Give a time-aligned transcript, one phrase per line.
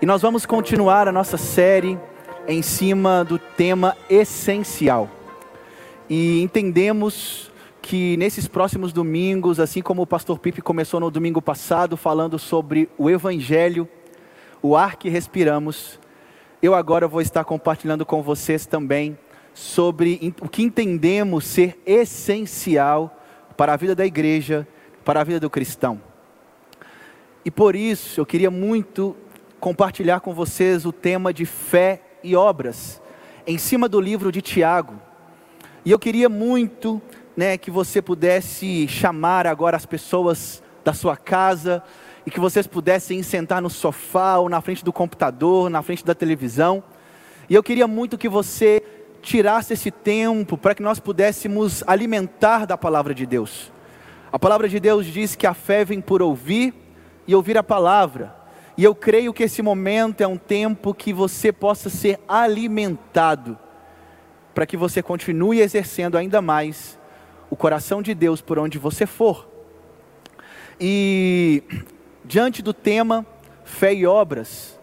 [0.00, 1.98] E nós vamos continuar a nossa série
[2.46, 5.10] em cima do tema essencial.
[6.08, 7.50] E entendemos
[7.82, 12.88] que nesses próximos domingos, assim como o pastor Pipe começou no domingo passado falando sobre
[12.96, 13.88] o evangelho,
[14.62, 15.98] o ar que respiramos,
[16.62, 19.18] eu agora vou estar compartilhando com vocês também
[19.52, 23.20] sobre o que entendemos ser essencial
[23.56, 24.64] para a vida da igreja,
[25.04, 26.00] para a vida do cristão.
[27.44, 29.16] E por isso eu queria muito
[29.60, 33.00] compartilhar com vocês o tema de fé e obras,
[33.46, 34.94] em cima do livro de Tiago.
[35.84, 37.00] E eu queria muito
[37.36, 41.82] né, que você pudesse chamar agora as pessoas da sua casa
[42.26, 46.14] e que vocês pudessem sentar no sofá ou na frente do computador, na frente da
[46.14, 46.82] televisão.
[47.48, 48.82] E eu queria muito que você
[49.22, 53.72] tirasse esse tempo para que nós pudéssemos alimentar da palavra de Deus.
[54.30, 56.74] A palavra de Deus diz que a fé vem por ouvir
[57.26, 58.37] e ouvir a palavra.
[58.78, 63.58] E eu creio que esse momento é um tempo que você possa ser alimentado,
[64.54, 66.96] para que você continue exercendo ainda mais
[67.50, 69.48] o coração de Deus por onde você for.
[70.80, 71.64] E
[72.24, 73.26] diante do tema
[73.64, 74.78] fé e obras,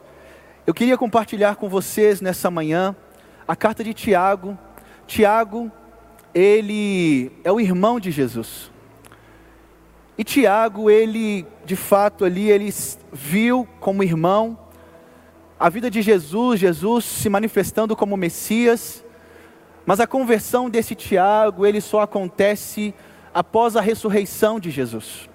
[0.68, 2.94] eu queria compartilhar com vocês nessa manhã
[3.48, 4.58] a carta de Tiago.
[5.08, 5.72] Tiago,
[6.34, 8.70] ele é o irmão de Jesus.
[10.18, 12.74] E Tiago, ele, de fato, ali, ele
[13.12, 14.58] viu como irmão
[15.60, 19.04] a vida de Jesus, Jesus se manifestando como Messias,
[19.86, 22.94] mas a conversão desse Tiago, ele só acontece
[23.34, 25.30] após a ressurreição de Jesus.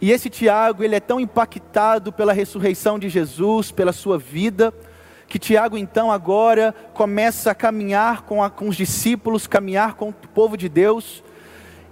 [0.00, 4.72] E esse Tiago, ele é tão impactado pela ressurreição de Jesus, pela sua vida,
[5.26, 10.12] que Tiago então agora começa a caminhar com, a, com os discípulos, caminhar com o
[10.12, 11.24] povo de Deus,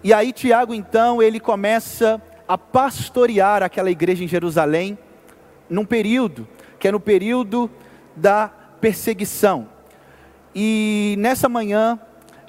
[0.02, 4.98] e aí Tiago então, ele começa a pastorear aquela igreja em Jerusalém,
[5.68, 6.48] num período,
[6.80, 7.70] que é no período
[8.16, 8.48] da
[8.80, 9.68] perseguição.
[10.54, 12.00] E nessa manhã,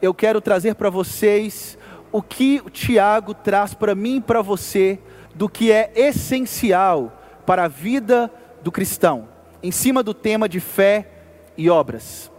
[0.01, 1.77] eu quero trazer para vocês
[2.11, 4.97] o que o Tiago traz para mim e para você,
[5.35, 8.31] do que é essencial para a vida
[8.63, 9.27] do cristão,
[9.61, 11.09] em cima do tema de fé
[11.57, 12.31] e obras.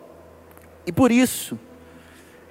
[0.87, 1.59] E por isso,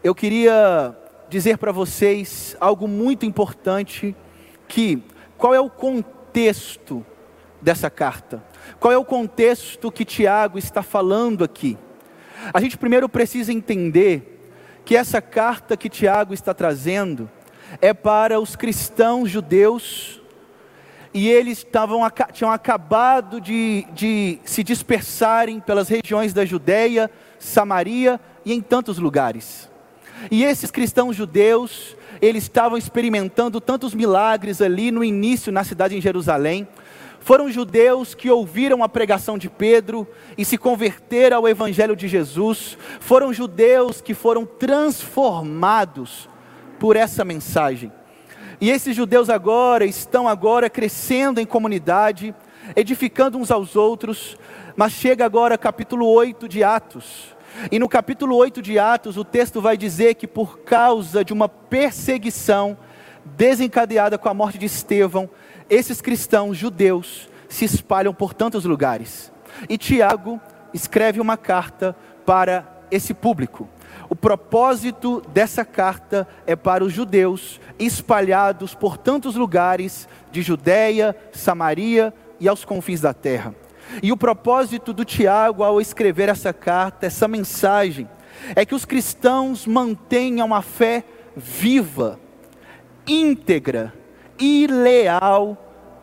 [0.03, 0.95] eu queria
[1.29, 4.15] dizer para vocês algo muito importante,
[4.69, 5.03] que
[5.37, 7.05] qual é o contexto
[7.61, 8.41] dessa carta?
[8.79, 11.77] Qual é o contexto que Tiago está falando aqui?
[12.53, 14.49] A gente primeiro precisa entender
[14.85, 17.29] que essa carta que Tiago está trazendo
[17.81, 20.21] é para os cristãos judeus
[21.13, 22.01] e eles estavam,
[22.31, 27.09] tinham acabado de, de se dispersarem pelas regiões da Judéia,
[27.39, 29.69] Samaria e em tantos lugares.
[30.29, 36.01] E esses cristãos judeus, eles estavam experimentando tantos milagres ali no início na cidade em
[36.01, 36.67] Jerusalém.
[37.21, 40.07] Foram judeus que ouviram a pregação de Pedro
[40.37, 42.77] e se converteram ao evangelho de Jesus.
[42.99, 46.29] Foram judeus que foram transformados
[46.79, 47.91] por essa mensagem.
[48.61, 52.33] E esses judeus agora estão agora crescendo em comunidade,
[52.75, 54.37] edificando uns aos outros.
[54.75, 57.35] Mas chega agora capítulo 8 de Atos.
[57.71, 61.49] E no capítulo 8 de Atos, o texto vai dizer que por causa de uma
[61.49, 62.77] perseguição
[63.25, 65.29] desencadeada com a morte de Estevão,
[65.69, 69.31] esses cristãos judeus se espalham por tantos lugares.
[69.67, 70.39] E Tiago
[70.73, 71.95] escreve uma carta
[72.25, 73.67] para esse público.
[74.09, 82.13] O propósito dessa carta é para os judeus espalhados por tantos lugares de Judéia, Samaria
[82.39, 83.53] e aos confins da terra.
[84.01, 88.07] E o propósito do Tiago ao escrever essa carta, essa mensagem,
[88.55, 91.03] é que os cristãos mantenham a fé
[91.35, 92.19] viva,
[93.07, 93.93] íntegra
[94.39, 95.57] e leal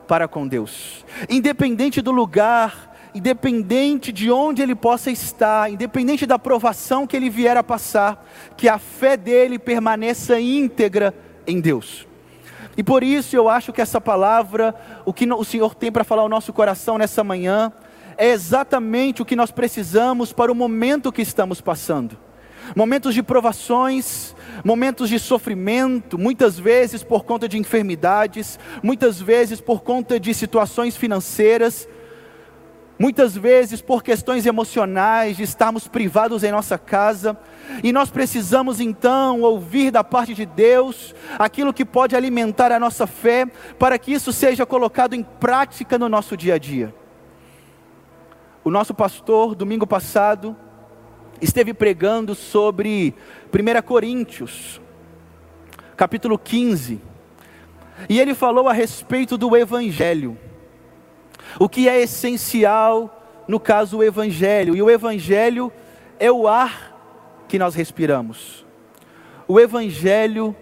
[0.07, 7.07] para com Deus, independente do lugar, independente de onde ele possa estar, independente da provação
[7.07, 8.25] que ele vier a passar,
[8.57, 11.15] que a fé dele permaneça íntegra
[11.47, 12.06] em Deus.
[12.77, 14.75] E por isso eu acho que essa palavra,
[15.05, 17.73] o que o Senhor tem para falar ao nosso coração nessa manhã,
[18.19, 22.19] é exatamente o que nós precisamos para o momento que estamos passando.
[22.75, 24.35] Momentos de provações,
[24.65, 30.97] momentos de sofrimento, muitas vezes por conta de enfermidades, muitas vezes por conta de situações
[30.97, 31.89] financeiras,
[32.99, 37.37] muitas vezes por questões emocionais, de estarmos privados em nossa casa,
[37.83, 43.07] e nós precisamos então ouvir da parte de Deus aquilo que pode alimentar a nossa
[43.07, 43.47] fé,
[43.79, 46.95] para que isso seja colocado em prática no nosso dia a dia.
[48.65, 50.57] O nosso pastor, domingo passado,
[51.41, 53.15] esteve pregando sobre
[53.53, 54.81] 1 Coríntios,
[55.97, 57.01] capítulo 15,
[58.09, 60.37] e ele falou a respeito do Evangelho,
[61.59, 63.13] o que é essencial
[63.49, 65.73] no caso, o Evangelho, e o Evangelho
[66.19, 66.95] é o ar
[67.47, 68.67] que nós respiramos.
[69.47, 70.55] O Evangelho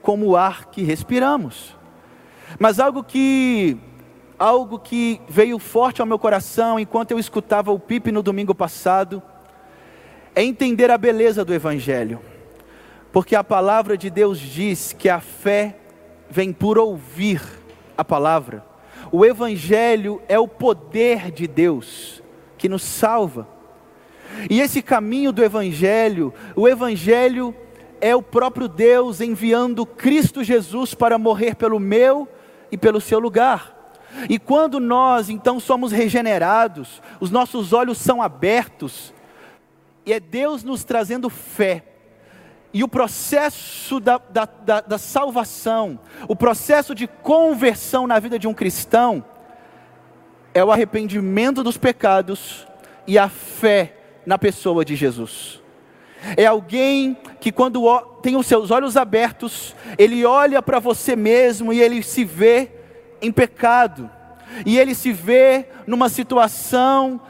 [0.00, 1.76] como o ar que respiramos.
[2.58, 3.76] Mas algo que
[4.38, 9.22] algo que veio forte ao meu coração enquanto eu escutava o Pipe no domingo passado
[10.34, 12.20] é entender a beleza do evangelho.
[13.12, 15.76] Porque a palavra de Deus diz que a fé
[16.30, 17.42] vem por ouvir
[17.98, 18.64] a palavra.
[19.12, 22.22] O evangelho é o poder de Deus
[22.56, 23.48] que nos salva.
[24.48, 27.54] E esse caminho do evangelho, o evangelho
[28.00, 32.28] é o próprio Deus enviando Cristo Jesus para morrer pelo meu
[32.70, 33.76] e pelo seu lugar.
[34.28, 39.12] E quando nós então somos regenerados, os nossos olhos são abertos,
[40.04, 41.84] e é Deus nos trazendo fé.
[42.72, 48.46] E o processo da, da, da, da salvação, o processo de conversão na vida de
[48.46, 49.24] um cristão,
[50.54, 52.66] é o arrependimento dos pecados
[53.06, 55.60] e a fé na pessoa de Jesus.
[56.36, 57.88] É alguém que, quando
[58.22, 62.70] tem os seus olhos abertos, ele olha para você mesmo e ele se vê
[63.22, 64.10] em pecado,
[64.64, 67.20] e ele se vê numa situação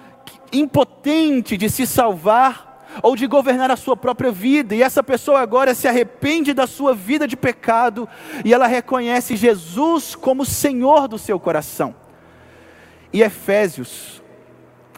[0.52, 2.69] impotente de se salvar
[3.02, 6.94] ou de governar a sua própria vida, e essa pessoa agora se arrepende da sua
[6.94, 8.08] vida de pecado
[8.44, 11.94] e ela reconhece Jesus como Senhor do seu coração.
[13.12, 14.22] E Efésios,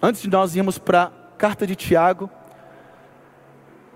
[0.03, 2.31] antes de nós irmos para a carta de Tiago,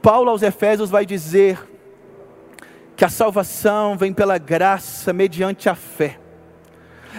[0.02, 1.58] Paulo aos Efésios vai dizer
[2.96, 6.18] que a salvação vem pela graça mediante a fé.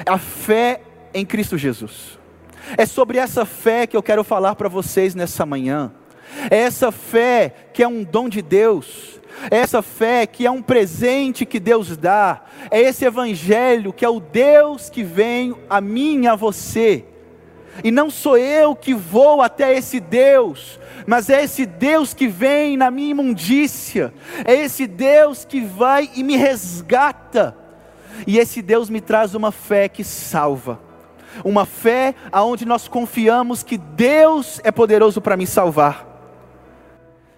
[0.06, 0.82] A fé
[1.14, 2.18] em Cristo Jesus.
[2.78, 5.92] É sobre essa fé que eu quero falar para vocês nessa manhã.
[6.50, 9.20] É essa fé que é um dom de Deus.
[9.52, 12.42] É essa fé que é um presente que Deus dá.
[12.72, 17.06] É esse evangelho que é o Deus que vem a mim e a você.
[17.84, 22.76] E não sou eu que vou até esse Deus, mas é esse Deus que vem
[22.76, 24.14] na minha imundícia,
[24.46, 27.56] é esse Deus que vai e me resgata,
[28.26, 30.80] e esse Deus me traz uma fé que salva,
[31.44, 36.07] uma fé aonde nós confiamos que Deus é poderoso para me salvar.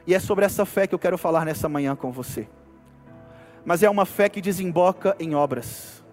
[0.09, 2.50] E é sobre essa fé que eu quero falar nessa manhã com você.
[3.63, 6.03] Mas é uma fé que desemboca em obras.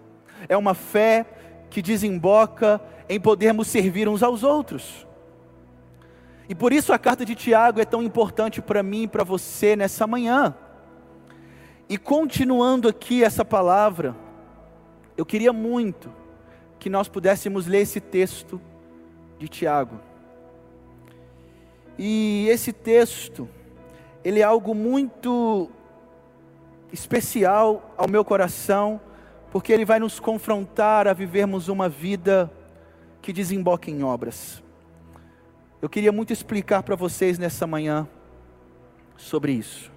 [0.47, 1.25] É uma fé
[1.67, 2.79] que desemboca
[3.09, 5.07] em podermos servir uns aos outros.
[6.47, 9.75] E por isso a carta de Tiago é tão importante para mim e para você
[9.75, 10.55] nessa manhã.
[11.89, 14.15] E continuando aqui essa palavra,
[15.17, 16.13] eu queria muito
[16.77, 18.61] que nós pudéssemos ler esse texto
[19.39, 19.99] de Tiago.
[21.97, 23.49] E esse texto,
[24.27, 25.69] ele é algo muito
[26.91, 28.99] especial ao meu coração,
[29.53, 32.51] porque ele vai nos confrontar a vivermos uma vida
[33.21, 34.61] que desemboca em obras.
[35.81, 38.05] Eu queria muito explicar para vocês nessa manhã
[39.15, 39.89] sobre isso.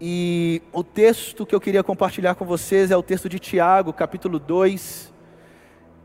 [0.00, 4.38] E o texto que eu queria compartilhar com vocês é o texto de Tiago, capítulo
[4.38, 5.12] 2,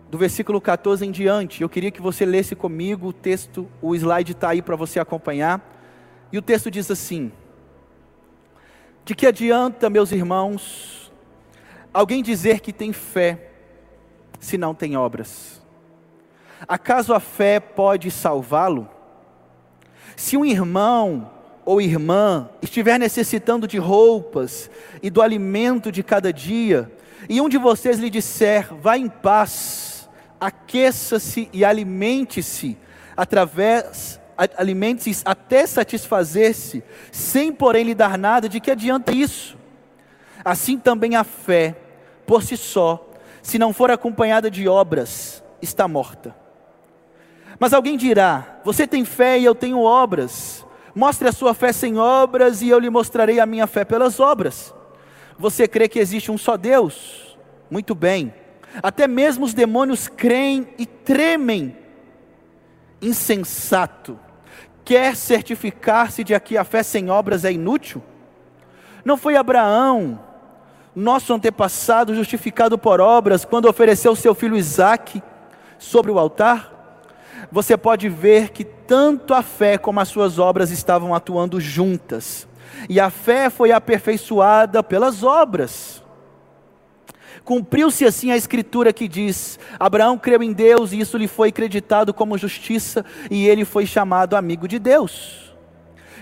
[0.09, 1.61] do versículo 14 em diante.
[1.61, 5.79] Eu queria que você lesse comigo o texto, o slide está aí para você acompanhar.
[6.31, 7.31] E o texto diz assim:
[9.03, 11.11] De que adianta, meus irmãos,
[11.93, 13.51] alguém dizer que tem fé
[14.39, 15.61] se não tem obras?
[16.67, 18.89] Acaso a fé pode salvá-lo?
[20.15, 21.31] Se um irmão
[21.65, 24.69] ou irmã estiver necessitando de roupas
[25.01, 26.91] e do alimento de cada dia,
[27.27, 30.09] e um de vocês lhe disser: vá em paz,
[30.39, 32.77] aqueça-se e alimente-se,
[33.17, 39.57] através alimente-se até satisfazer-se, sem porém lhe dar nada, de que adianta isso?
[40.43, 41.75] Assim também a fé,
[42.25, 43.09] por si só,
[43.41, 46.35] se não for acompanhada de obras, está morta.
[47.59, 50.65] Mas alguém dirá: Você tem fé e eu tenho obras.
[50.93, 54.73] Mostre a sua fé sem obras e eu lhe mostrarei a minha fé pelas obras.
[55.37, 57.37] Você crê que existe um só Deus?
[57.69, 58.33] Muito bem.
[58.81, 61.75] Até mesmo os demônios creem e tremem.
[63.01, 64.19] Insensato.
[64.83, 68.03] Quer certificar-se de que a fé sem obras é inútil?
[69.03, 70.19] Não foi Abraão,
[70.95, 75.23] nosso antepassado, justificado por obras, quando ofereceu seu filho Isaque
[75.77, 76.81] sobre o altar?
[77.51, 82.47] você pode ver que tanto a fé como as suas obras estavam atuando juntas.
[82.89, 86.00] E a fé foi aperfeiçoada pelas obras.
[87.43, 92.13] Cumpriu-se assim a escritura que diz: Abraão creu em Deus e isso lhe foi acreditado
[92.13, 95.53] como justiça, e ele foi chamado amigo de Deus.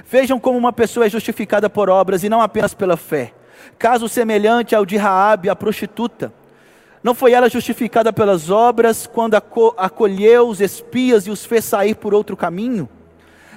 [0.06, 3.34] Vejam como uma pessoa é justificada por obras e não apenas pela fé.
[3.78, 6.34] Caso semelhante ao de Raabe, a prostituta.
[7.04, 12.14] Não foi ela justificada pelas obras quando acolheu os espias e os fez sair por
[12.14, 12.90] outro caminho?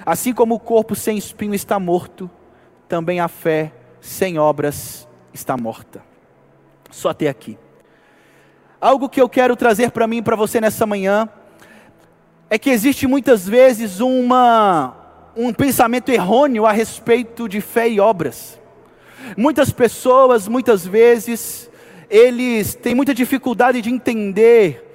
[0.05, 2.29] Assim como o corpo sem espinho está morto,
[2.87, 6.12] também a fé sem obras está morta.
[6.93, 7.57] Só até aqui.
[8.79, 11.27] Algo que eu quero trazer para mim e para você nessa manhã
[12.51, 14.95] é que existe muitas vezes uma,
[15.35, 18.59] um pensamento errôneo a respeito de fé e obras.
[19.35, 21.67] Muitas pessoas, muitas vezes,
[22.11, 24.91] eles têm muita dificuldade de entender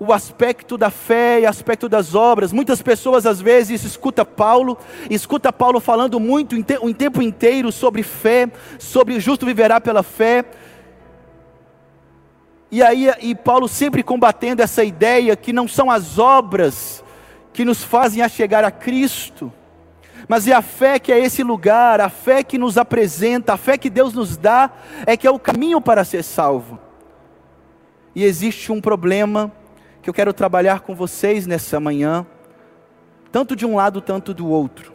[0.00, 2.52] o aspecto da fé e aspecto das obras.
[2.54, 4.78] Muitas pessoas às vezes escuta Paulo,
[5.10, 10.42] escuta Paulo falando muito o tempo inteiro sobre fé, sobre o justo viverá pela fé.
[12.70, 17.04] E aí e Paulo sempre combatendo essa ideia que não são as obras
[17.52, 19.52] que nos fazem a chegar a Cristo,
[20.28, 23.78] mas é a fé que é esse lugar, a fé que nos apresenta, a fé
[23.78, 24.70] que Deus nos dá,
[25.06, 26.78] é que é o caminho para ser salvo.
[28.14, 29.52] E existe um problema
[30.02, 32.26] que eu quero trabalhar com vocês nessa manhã,
[33.30, 34.92] tanto de um lado, tanto do outro.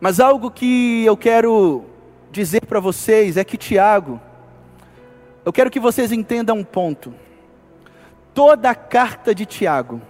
[0.00, 1.84] Mas algo que eu quero
[2.30, 4.20] dizer para vocês é que Tiago,
[5.48, 7.14] eu quero que vocês entendam um ponto.
[8.34, 10.02] Toda a carta de Tiago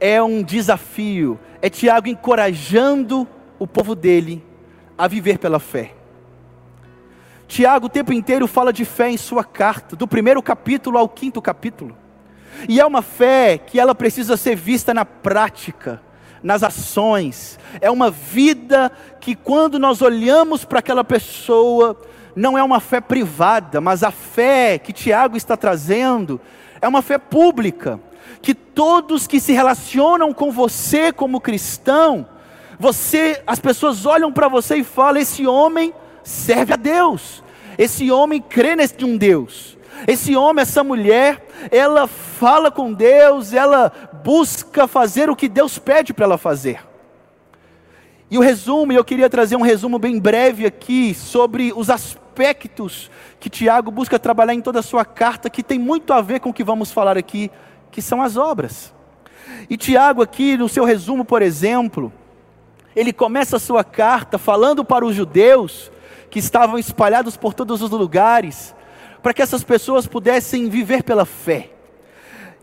[0.00, 3.28] é um desafio, é Tiago encorajando
[3.60, 4.44] o povo dele
[4.98, 5.94] a viver pela fé.
[7.46, 11.40] Tiago o tempo inteiro fala de fé em sua carta, do primeiro capítulo ao quinto
[11.40, 11.96] capítulo.
[12.68, 16.02] E é uma fé que ela precisa ser vista na prática,
[16.42, 17.56] nas ações.
[17.80, 21.96] É uma vida que quando nós olhamos para aquela pessoa,
[22.36, 26.40] não é uma fé privada, mas a fé que Tiago está trazendo
[26.80, 28.00] é uma fé pública,
[28.42, 32.28] que todos que se relacionam com você como cristão,
[32.78, 37.42] você, as pessoas olham para você e falam: esse homem serve a Deus,
[37.78, 43.92] esse homem crê nesse um Deus, esse homem, essa mulher, ela fala com Deus, ela
[44.24, 46.80] busca fazer o que Deus pede para ela fazer.
[48.30, 52.23] E o resumo, eu queria trazer um resumo bem breve aqui sobre os aspectos
[53.40, 56.50] que Tiago busca trabalhar em toda a sua carta, que tem muito a ver com
[56.50, 57.50] o que vamos falar aqui
[57.90, 58.92] que são as obras.
[59.68, 62.12] E Tiago, aqui no seu resumo, por exemplo,
[62.94, 65.90] ele começa a sua carta falando para os judeus
[66.30, 68.74] que estavam espalhados por todos os lugares,
[69.22, 71.70] para que essas pessoas pudessem viver pela fé.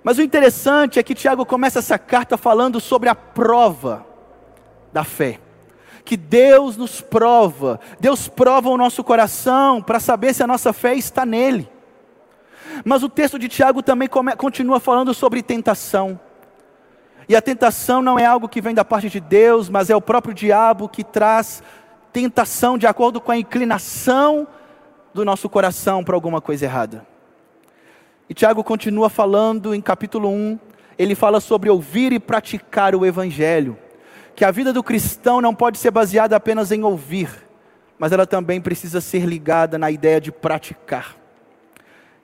[0.03, 4.05] Mas o interessante é que Tiago começa essa carta falando sobre a prova
[4.91, 5.39] da fé.
[6.03, 10.95] Que Deus nos prova, Deus prova o nosso coração para saber se a nossa fé
[10.95, 11.69] está nele.
[12.83, 16.19] Mas o texto de Tiago também continua falando sobre tentação.
[17.27, 20.01] E a tentação não é algo que vem da parte de Deus, mas é o
[20.01, 21.61] próprio diabo que traz
[22.11, 24.47] tentação de acordo com a inclinação
[25.13, 27.05] do nosso coração para alguma coisa errada.
[28.29, 30.59] E Tiago continua falando em capítulo 1,
[30.97, 33.77] ele fala sobre ouvir e praticar o evangelho,
[34.35, 37.29] que a vida do cristão não pode ser baseada apenas em ouvir,
[37.97, 41.15] mas ela também precisa ser ligada na ideia de praticar.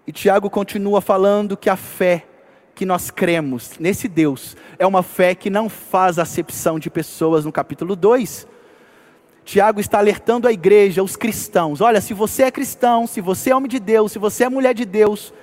[0.06, 2.26] E Tiago continua falando que a fé
[2.74, 7.52] que nós cremos nesse Deus é uma fé que não faz acepção de pessoas no
[7.52, 8.48] capítulo 2.
[9.44, 13.56] Tiago está alertando a igreja, os cristãos: olha, se você é cristão, se você é
[13.56, 15.34] homem de Deus, se você é mulher de Deus,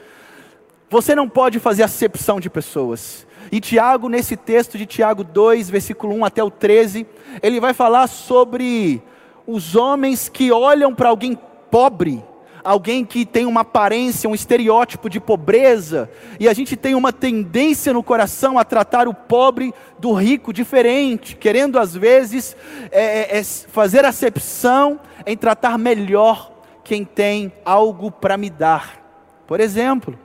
[0.89, 3.27] você não pode fazer acepção de pessoas.
[3.55, 7.07] E Tiago, nesse texto de Tiago 2, versículo 1 até o 13,
[7.41, 9.01] ele vai falar sobre
[9.47, 11.39] os homens que olham para alguém
[11.71, 12.21] pobre
[12.65, 17.93] alguém que tem uma aparência, um estereótipo de pobreza, e a gente tem uma tendência
[17.93, 22.57] no coração a tratar o pobre do rico diferente, querendo às vezes
[22.91, 26.51] é, é, é fazer acepção em tratar melhor
[26.83, 29.01] quem tem algo para me dar.
[29.47, 30.19] Por exemplo,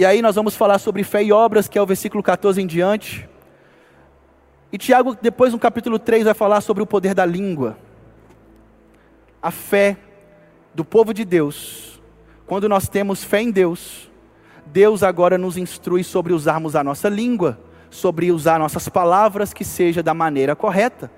[0.00, 2.66] e aí nós vamos falar sobre fé e obras, que é o versículo 14 em
[2.66, 3.28] diante.
[4.72, 7.76] E Tiago, depois no capítulo 3, vai falar sobre o poder da língua.
[9.42, 9.98] A fé
[10.74, 12.00] do povo de Deus,
[12.46, 14.10] quando nós temos fé em Deus,
[14.64, 20.02] Deus agora nos instrui sobre usarmos a nossa língua, sobre usar nossas palavras que seja
[20.02, 21.10] da maneira correta.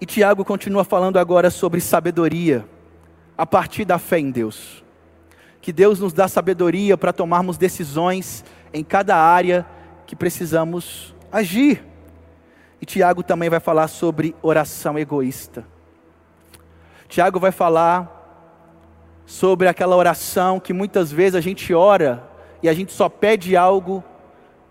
[0.00, 2.68] E Tiago continua falando agora sobre sabedoria,
[3.36, 4.87] a partir da fé em Deus.
[5.68, 9.66] Que Deus nos dá sabedoria para tomarmos decisões em cada área
[10.06, 11.84] que precisamos agir.
[12.80, 15.66] E Tiago também vai falar sobre oração egoísta.
[17.06, 18.80] Tiago vai falar
[19.26, 22.26] sobre aquela oração que muitas vezes a gente ora
[22.62, 24.02] e a gente só pede algo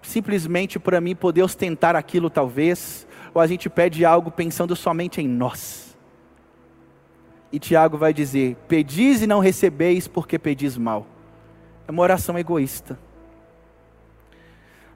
[0.01, 5.27] simplesmente para mim poder ostentar aquilo talvez, ou a gente pede algo pensando somente em
[5.27, 5.87] nós.
[7.51, 11.08] E Tiago vai dizer: Pedis e não recebeis porque pedis mal.
[11.88, 13.00] É uma oração egoísta.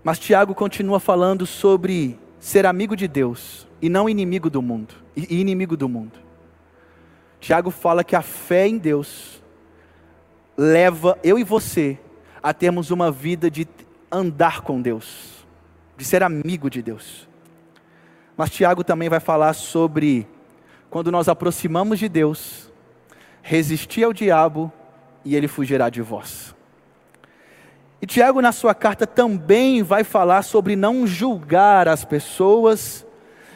[0.03, 4.96] Mas Tiago continua falando sobre ser amigo de Deus e não inimigo do mundo.
[5.15, 6.20] E inimigo do mundo.
[7.39, 9.41] Tiago fala que a fé em Deus
[10.58, 11.98] leva eu e você
[12.41, 13.67] a termos uma vida de
[14.12, 15.46] andar com Deus,
[15.98, 17.27] de ser amigo de Deus.
[18.36, 20.27] Mas Tiago também vai falar sobre
[20.91, 22.69] quando nós aproximamos de Deus,
[23.41, 24.71] resistir ao diabo
[25.24, 26.53] e ele fugirá de vós.
[28.01, 33.05] E Tiago, na sua carta, também vai falar sobre não julgar as pessoas,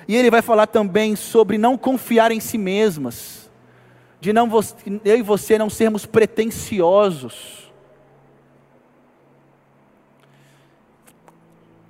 [0.07, 3.51] e ele vai falar também sobre não confiar em si mesmas,
[4.21, 4.49] de não
[5.03, 7.69] eu e você não sermos pretensiosos.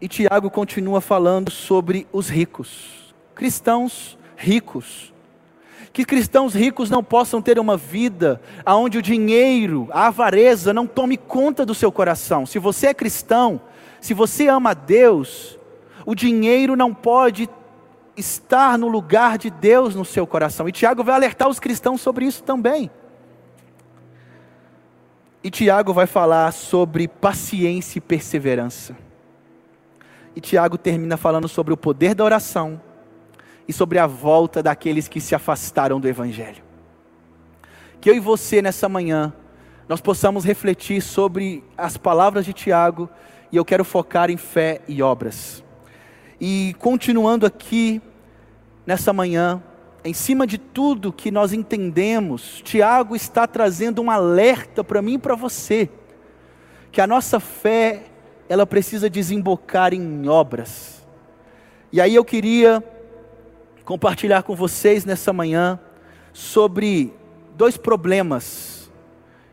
[0.01, 5.13] E Tiago continua falando sobre os ricos, cristãos ricos,
[5.95, 11.15] que cristãos ricos não possam ter uma vida onde o dinheiro, a avareza não tome
[11.15, 12.45] conta do seu coração.
[12.45, 13.61] Se você é cristão,
[14.01, 15.57] se você ama a Deus,
[16.05, 17.49] o dinheiro não pode
[18.17, 20.67] estar no lugar de Deus no seu coração.
[20.67, 22.91] E Tiago vai alertar os cristãos sobre isso também.
[25.41, 28.97] E Tiago vai falar sobre paciência e perseverança.
[30.35, 32.81] E Tiago termina falando sobre o poder da oração
[33.67, 36.63] e sobre a volta daqueles que se afastaram do Evangelho.
[37.99, 39.33] Que eu e você nessa manhã,
[39.87, 43.09] nós possamos refletir sobre as palavras de Tiago,
[43.51, 45.63] e eu quero focar em fé e obras.
[46.39, 48.01] E continuando aqui,
[48.85, 49.61] nessa manhã,
[50.03, 55.17] em cima de tudo que nós entendemos, Tiago está trazendo um alerta para mim e
[55.17, 55.89] para você,
[56.91, 58.03] que a nossa fé,
[58.47, 61.05] ela precisa desembocar em obras.
[61.91, 62.83] E aí eu queria
[63.85, 65.79] compartilhar com vocês nessa manhã
[66.33, 67.13] sobre
[67.55, 68.91] dois problemas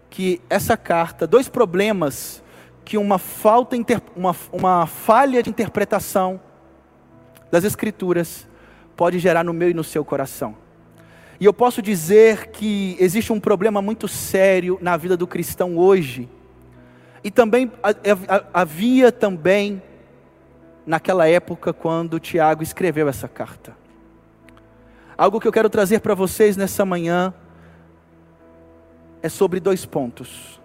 [0.08, 2.42] que essa carta, dois problemas
[2.84, 3.76] que uma falta,
[4.16, 6.40] uma, uma falha de interpretação
[7.50, 8.48] das Escrituras
[8.96, 10.56] pode gerar no meu e no seu coração.
[11.38, 16.28] E eu posso dizer que existe um problema muito sério na vida do cristão hoje.
[17.22, 17.70] E também
[18.52, 19.82] havia também
[20.86, 23.81] naquela época quando Tiago escreveu essa carta.
[25.22, 27.32] Algo que eu quero trazer para vocês nessa manhã
[29.22, 30.60] é sobre dois pontos: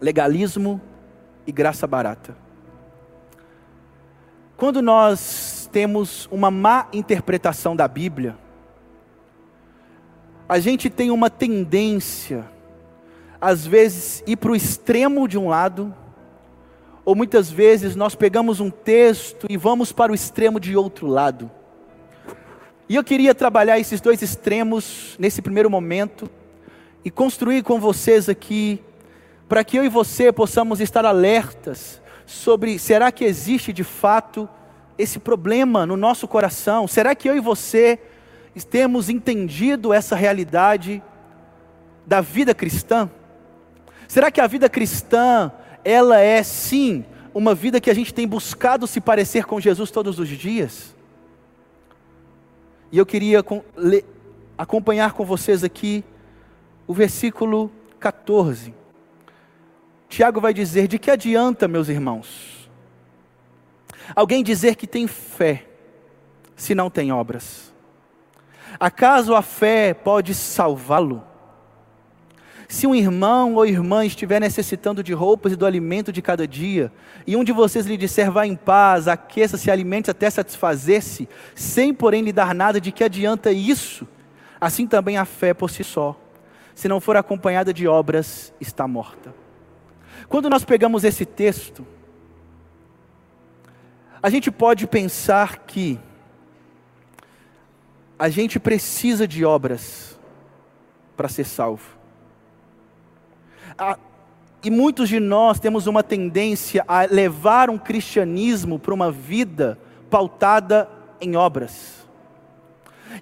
[0.00, 0.80] legalismo
[1.46, 2.36] e graça barata.
[4.56, 8.36] Quando nós temos uma má interpretação da Bíblia,
[10.48, 12.50] a gente tem uma tendência,
[13.40, 15.94] às vezes, ir para o extremo de um lado,
[17.04, 21.48] ou muitas vezes nós pegamos um texto e vamos para o extremo de outro lado.
[22.90, 26.28] E eu queria trabalhar esses dois extremos nesse primeiro momento
[27.04, 28.82] e construir com vocês aqui,
[29.48, 34.48] para que eu e você possamos estar alertas sobre será que existe de fato
[34.98, 36.88] esse problema no nosso coração?
[36.88, 37.96] Será que eu e você
[38.68, 41.00] temos entendido essa realidade
[42.04, 43.08] da vida cristã?
[44.08, 45.52] Será que a vida cristã,
[45.84, 50.18] ela é sim uma vida que a gente tem buscado se parecer com Jesus todos
[50.18, 50.98] os dias?
[52.92, 53.44] E eu queria
[54.58, 56.04] acompanhar com vocês aqui
[56.86, 58.74] o versículo 14.
[60.08, 62.68] Tiago vai dizer: De que adianta, meus irmãos,
[64.14, 65.66] alguém dizer que tem fé,
[66.56, 67.72] se não tem obras?
[68.78, 71.29] Acaso a fé pode salvá-lo?
[72.70, 76.92] Se um irmão ou irmã estiver necessitando de roupas e do alimento de cada dia,
[77.26, 82.22] e um de vocês lhe disser, vá em paz, aqueça-se, alimente até satisfazer-se, sem porém
[82.22, 84.06] lhe dar nada, de que adianta isso?
[84.60, 86.16] Assim também a fé por si só,
[86.72, 89.34] se não for acompanhada de obras, está morta.
[90.28, 91.84] Quando nós pegamos esse texto,
[94.22, 95.98] a gente pode pensar que
[98.16, 100.16] a gente precisa de obras
[101.16, 101.98] para ser salvo
[104.62, 109.78] e muitos de nós temos uma tendência a levar um cristianismo para uma vida
[110.10, 110.88] pautada
[111.20, 112.06] em obras.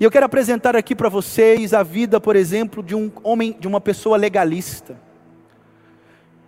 [0.00, 3.68] E eu quero apresentar aqui para vocês a vida, por exemplo, de um homem, de
[3.68, 4.96] uma pessoa legalista.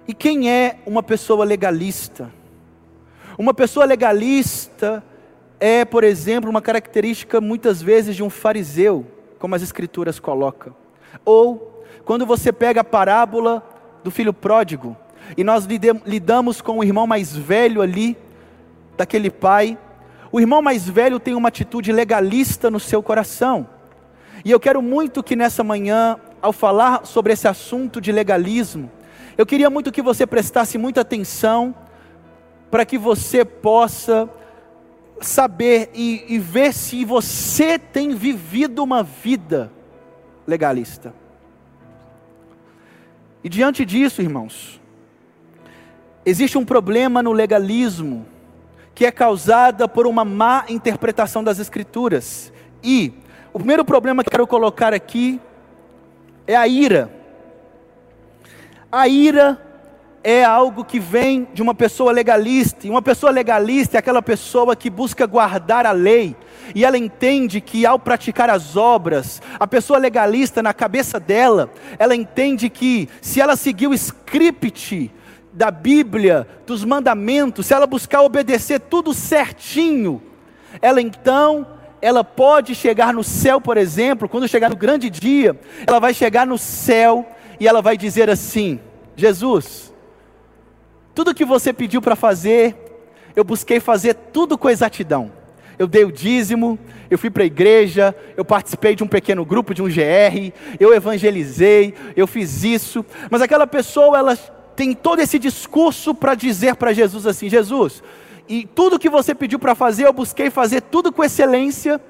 [0.06, 2.32] E quem é uma pessoa legalista?
[3.38, 5.04] Uma pessoa legalista
[5.60, 9.06] é, por exemplo, uma característica muitas vezes de um fariseu,
[9.38, 10.74] como as escrituras colocam.
[11.24, 13.62] Ou quando você pega a parábola
[14.02, 14.96] do filho pródigo,
[15.36, 15.66] e nós
[16.06, 18.16] lidamos com o irmão mais velho ali,
[18.96, 19.78] daquele pai.
[20.30, 23.66] O irmão mais velho tem uma atitude legalista no seu coração.
[24.44, 28.90] E eu quero muito que nessa manhã, ao falar sobre esse assunto de legalismo,
[29.36, 31.74] eu queria muito que você prestasse muita atenção
[32.70, 34.28] para que você possa
[35.20, 39.70] saber e, e, ver se você tem vivido uma vida
[40.46, 41.12] legalista.
[43.42, 44.80] E diante disso, irmãos,
[46.24, 48.26] existe um problema no legalismo
[48.94, 52.52] que é causada por uma má interpretação das Escrituras.
[52.82, 53.14] E
[53.52, 55.40] o primeiro problema que quero colocar aqui
[56.46, 57.10] é a ira.
[58.92, 59.69] A ira
[60.22, 64.76] é algo que vem de uma pessoa legalista, e uma pessoa legalista é aquela pessoa
[64.76, 66.36] que busca guardar a lei,
[66.74, 72.14] e ela entende que ao praticar as obras, a pessoa legalista, na cabeça dela, ela
[72.14, 75.10] entende que se ela seguir o script
[75.52, 80.22] da Bíblia, dos mandamentos, se ela buscar obedecer tudo certinho,
[80.82, 81.66] ela então,
[82.00, 86.46] ela pode chegar no céu, por exemplo, quando chegar no grande dia, ela vai chegar
[86.46, 87.26] no céu
[87.58, 88.78] e ela vai dizer assim:
[89.16, 89.89] Jesus,
[91.14, 92.76] tudo que você pediu para fazer,
[93.34, 95.32] eu busquei fazer tudo com exatidão.
[95.78, 96.78] Eu dei o dízimo,
[97.10, 100.92] eu fui para a igreja, eu participei de um pequeno grupo, de um GR, eu
[100.92, 103.04] evangelizei, eu fiz isso.
[103.30, 104.36] Mas aquela pessoa, ela
[104.76, 108.02] tem todo esse discurso para dizer para Jesus assim: Jesus,
[108.48, 112.00] e tudo que você pediu para fazer, eu busquei fazer tudo com excelência,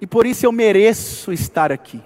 [0.00, 2.02] e por isso eu mereço estar aqui.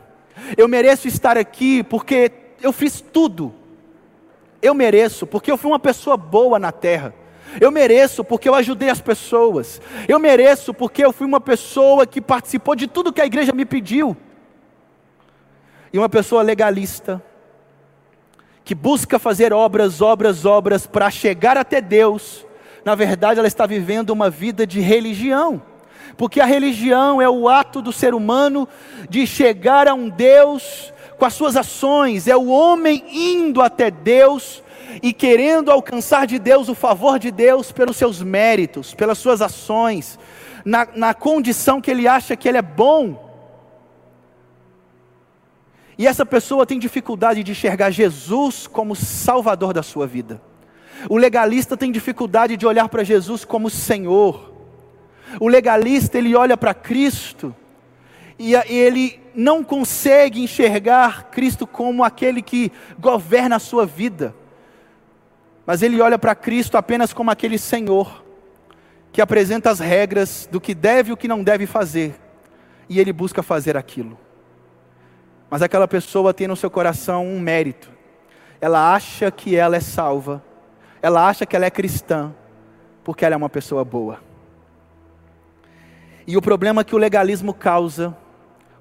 [0.57, 2.31] Eu mereço estar aqui porque
[2.61, 3.55] eu fiz tudo
[4.67, 7.15] eu mereço, porque eu fui uma pessoa boa na terra.
[7.61, 9.81] Eu mereço porque eu ajudei as pessoas.
[10.09, 13.65] Eu mereço porque eu fui uma pessoa que participou de tudo que a igreja me
[13.65, 14.17] pediu.
[15.93, 17.23] E uma pessoa legalista,
[18.65, 22.45] que busca fazer obras, obras, obras para chegar até Deus,
[22.85, 25.63] na verdade ela está vivendo uma vida de religião.
[26.17, 28.69] Porque a religião é o ato do ser humano
[29.09, 34.63] de chegar a um Deus com as suas ações, é o homem indo até Deus
[35.03, 40.19] e querendo alcançar de Deus o favor de Deus pelos seus méritos, pelas suas ações,
[40.65, 43.25] na, na condição que ele acha que ele é bom.
[45.99, 50.41] E essa pessoa tem dificuldade de enxergar Jesus como Salvador da sua vida.
[51.09, 54.53] O legalista tem dificuldade de olhar para Jesus como Senhor.
[55.41, 57.55] O legalista ele olha para Cristo
[58.39, 64.35] e ele não consegue enxergar Cristo como aquele que governa a sua vida,
[65.65, 68.25] mas ele olha para Cristo apenas como aquele Senhor
[69.13, 72.21] que apresenta as regras do que deve e o que não deve fazer,
[72.89, 74.19] e ele busca fazer aquilo.
[75.49, 77.91] Mas aquela pessoa tem no seu coração um mérito,
[78.61, 80.45] ela acha que ela é salva,
[81.01, 82.35] ela acha que ela é cristã,
[83.03, 84.21] porque ela é uma pessoa boa.
[86.27, 88.17] E o problema que o legalismo causa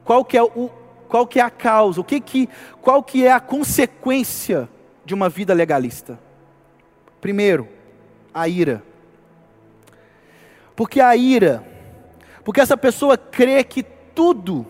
[0.05, 0.69] qual que é, o,
[1.09, 2.47] qual que é a causa, o que que,
[2.81, 4.69] qual que é a consequência
[5.03, 6.19] de uma vida legalista?
[7.19, 7.67] Primeiro,
[8.31, 8.83] a ira.
[10.75, 11.65] Porque a ira,
[12.43, 14.67] porque essa pessoa crê que tudo,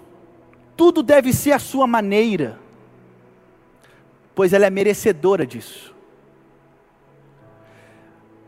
[0.78, 2.58] tudo deve ser a sua maneira,
[4.34, 5.94] pois ela é merecedora disso.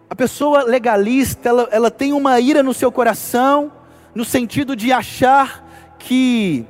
[0.10, 3.73] A pessoa legalista, ela, ela tem uma ira no seu coração,
[4.15, 5.67] no sentido de achar
[6.00, 6.65] que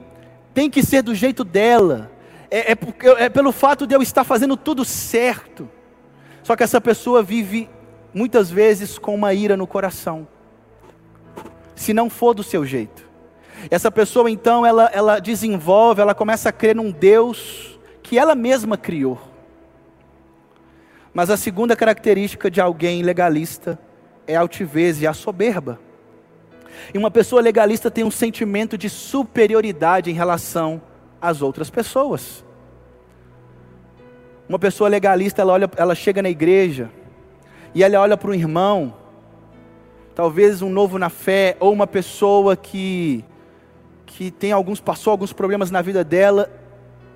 [0.58, 2.10] tem que ser do jeito dela,
[2.50, 2.78] é, é,
[3.26, 5.70] é, pelo fato de eu estar fazendo tudo certo.
[6.42, 7.70] Só que essa pessoa vive
[8.12, 10.28] muitas vezes com uma ira no coração,
[11.76, 13.08] se não for do seu jeito.
[13.70, 18.76] Essa pessoa então ela, ela desenvolve, ela começa a crer num Deus que ela mesma
[18.76, 19.22] criou.
[21.14, 23.78] Mas a segunda característica de alguém legalista
[24.26, 25.80] é a altivez e a soberba.
[26.94, 30.82] E uma pessoa legalista tem um sentimento de superioridade em relação
[31.22, 32.44] às outras pessoas.
[34.48, 36.90] Uma pessoa legalista, ela, olha, ela chega na igreja
[37.76, 38.94] e ela olha para um irmão,
[40.16, 43.24] talvez um novo na fé, ou uma pessoa que,
[44.06, 46.50] que tem alguns, passou alguns problemas na vida dela,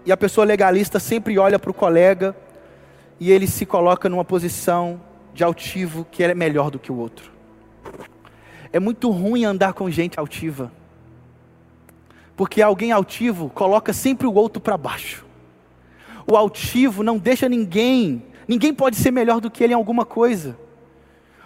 [0.06, 2.36] e a pessoa legalista sempre olha para o colega
[3.20, 5.00] e ele se coloca numa posição
[5.34, 7.32] de altivo que é melhor do que o outro.
[8.74, 10.72] É muito ruim andar com gente altiva.
[12.36, 15.26] Porque alguém altivo coloca sempre o outro para baixo.
[16.26, 20.58] O altivo não deixa ninguém, ninguém pode ser melhor do que ele em alguma coisa.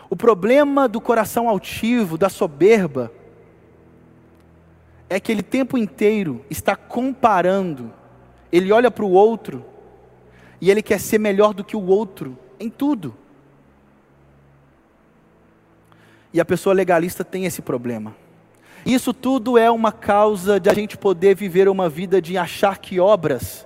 [0.10, 3.12] O problema do coração altivo, da soberba,
[5.10, 7.92] é que ele tempo inteiro está comparando.
[8.52, 9.66] Ele olha para o outro
[10.62, 13.16] e ele quer ser melhor do que o outro em tudo.
[16.36, 18.14] E a pessoa legalista tem esse problema.
[18.86, 23.00] Isso tudo é uma causa de a gente poder viver uma vida de achar que
[23.00, 23.66] obras,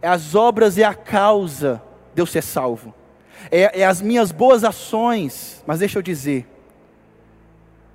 [0.00, 1.82] as obras é a causa
[2.14, 2.94] de eu ser salvo,
[3.50, 6.48] é, é as minhas boas ações, mas deixa eu dizer,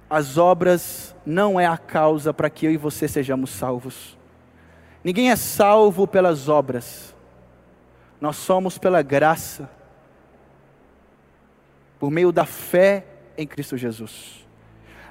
[0.08, 4.15] as obras não é a causa para que eu e você sejamos salvos.
[5.04, 7.15] Ninguém é salvo pelas obras,
[8.21, 9.67] nós somos pela graça,
[11.99, 13.09] por meio da fé
[13.41, 14.45] em Cristo Jesus.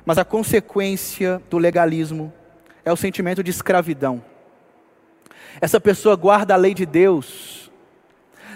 [0.05, 2.33] Mas a consequência do legalismo
[2.85, 4.23] é o sentimento de escravidão.
[5.61, 7.71] Essa pessoa guarda a lei de Deus,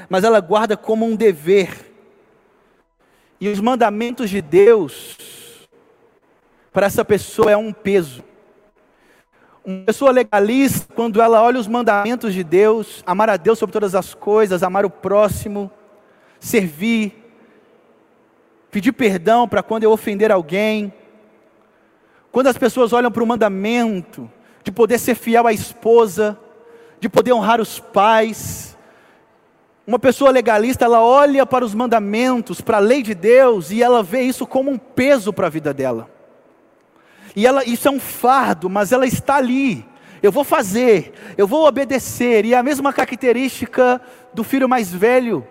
[0.08, 1.90] mas ela guarda como um dever.
[3.40, 5.66] E os mandamentos de Deus,
[6.72, 8.22] para essa pessoa, é um peso.
[9.64, 13.94] Uma pessoa legalista, quando ela olha os mandamentos de Deus, amar a Deus sobre todas
[13.94, 15.70] as coisas, amar o próximo,
[16.38, 17.21] servir,
[18.72, 20.92] pedir perdão para quando eu ofender alguém.
[22.32, 24.28] Quando as pessoas olham para o mandamento
[24.64, 26.38] de poder ser fiel à esposa,
[26.98, 28.76] de poder honrar os pais,
[29.86, 34.02] uma pessoa legalista, ela olha para os mandamentos, para a lei de Deus, e ela
[34.02, 36.08] vê isso como um peso para a vida dela.
[37.36, 39.84] E ela, isso é um fardo, mas ela está ali.
[40.22, 42.46] Eu vou fazer, eu vou obedecer.
[42.46, 44.00] E é a mesma característica
[44.32, 45.46] do filho mais velho,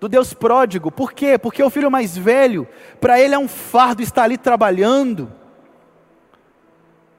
[0.00, 0.90] do Deus pródigo.
[0.90, 1.36] Por quê?
[1.36, 2.66] Porque o filho mais velho,
[2.98, 5.30] para ele é um fardo estar ali trabalhando.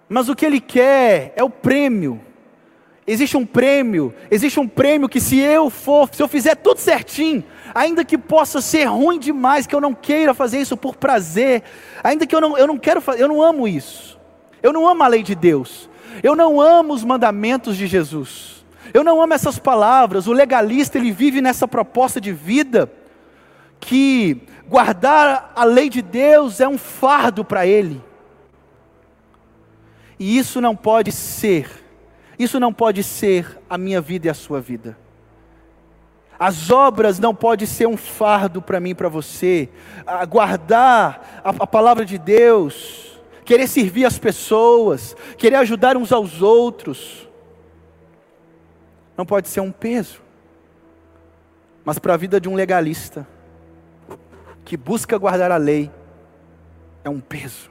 [0.09, 2.19] Mas o que ele quer é o prêmio.
[3.05, 7.43] Existe um prêmio, existe um prêmio que se eu for, se eu fizer tudo certinho,
[7.73, 11.63] ainda que possa ser ruim demais, que eu não queira fazer isso por prazer,
[12.03, 14.19] ainda que eu não, eu não quero fazer, eu não amo isso.
[14.61, 15.89] Eu não amo a lei de Deus.
[16.21, 18.60] Eu não amo os mandamentos de Jesus.
[18.93, 20.27] Eu não amo essas palavras.
[20.27, 22.91] O legalista, ele vive nessa proposta de vida
[23.79, 28.01] que guardar a lei de Deus é um fardo para ele.
[30.19, 31.69] E isso não pode ser.
[32.37, 34.97] Isso não pode ser a minha vida e a sua vida.
[36.37, 39.69] As obras não podem ser um fardo para mim e para você.
[40.27, 47.29] Guardar a, a palavra de Deus, querer servir as pessoas, querer ajudar uns aos outros,
[49.21, 50.19] não pode ser um peso.
[51.85, 53.27] Mas para a vida de um legalista,
[54.65, 55.91] que busca guardar a lei,
[57.03, 57.69] é um peso.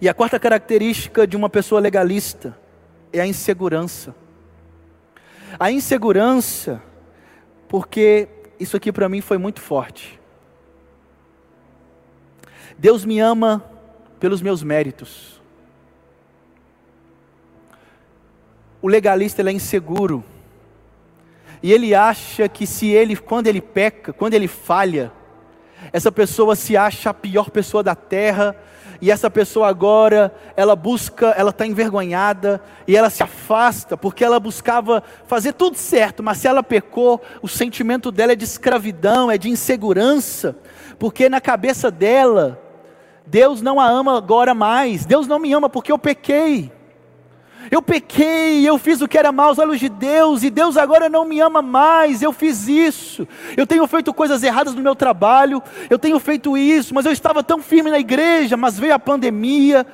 [0.00, 2.56] E a quarta característica de uma pessoa legalista
[3.12, 4.14] é a insegurança.
[5.58, 6.80] A insegurança
[7.68, 8.28] porque
[8.60, 10.20] isso aqui para mim foi muito forte.
[12.78, 13.64] Deus me ama
[14.20, 15.42] pelos meus méritos.
[18.80, 20.24] O legalista é inseguro.
[21.62, 25.12] E ele acha que se ele, quando ele peca, quando ele falha,
[25.92, 28.56] essa pessoa se acha a pior pessoa da terra,
[29.00, 34.40] e essa pessoa agora, ela busca, ela está envergonhada e ela se afasta porque ela
[34.40, 39.38] buscava fazer tudo certo, mas se ela pecou, o sentimento dela é de escravidão, é
[39.38, 40.56] de insegurança,
[40.98, 42.60] porque na cabeça dela,
[43.24, 46.72] Deus não a ama agora mais, Deus não me ama porque eu pequei.
[47.70, 51.08] Eu pequei, eu fiz o que era mal aos olhos de Deus, e Deus agora
[51.08, 52.22] não me ama mais.
[52.22, 53.26] Eu fiz isso.
[53.56, 57.42] Eu tenho feito coisas erradas no meu trabalho, eu tenho feito isso, mas eu estava
[57.42, 59.86] tão firme na igreja, mas veio a pandemia,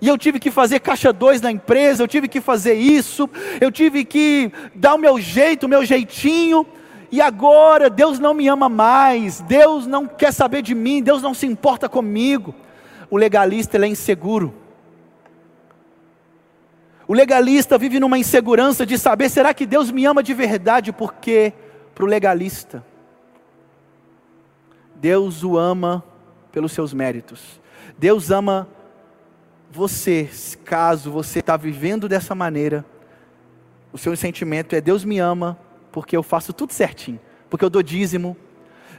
[0.00, 3.28] e eu tive que fazer caixa dois na empresa, eu tive que fazer isso,
[3.60, 6.64] eu tive que dar o meu jeito, o meu jeitinho,
[7.10, 11.34] e agora Deus não me ama mais, Deus não quer saber de mim, Deus não
[11.34, 12.54] se importa comigo.
[13.10, 14.54] O legalista ele é inseguro.
[17.08, 20.92] O legalista vive numa insegurança de saber: será que Deus me ama de verdade?
[20.92, 21.54] Porque,
[21.94, 22.84] para o legalista,
[24.94, 26.04] Deus o ama
[26.52, 27.58] pelos seus méritos.
[27.96, 28.68] Deus ama
[29.70, 30.28] você,
[30.64, 32.84] caso você está vivendo dessa maneira.
[33.90, 35.58] O seu sentimento é: Deus me ama
[35.90, 37.18] porque eu faço tudo certinho,
[37.48, 38.36] porque eu dou dízimo,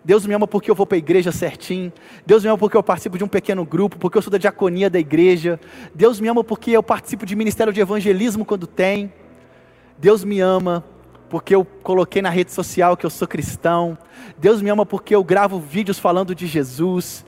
[0.03, 1.91] Deus me ama porque eu vou para a igreja certinho.
[2.25, 4.89] Deus me ama porque eu participo de um pequeno grupo, porque eu sou da diaconia
[4.89, 5.59] da igreja.
[5.93, 9.11] Deus me ama porque eu participo de ministério de evangelismo quando tem.
[9.97, 10.83] Deus me ama
[11.29, 13.97] porque eu coloquei na rede social que eu sou cristão.
[14.37, 17.25] Deus me ama porque eu gravo vídeos falando de Jesus.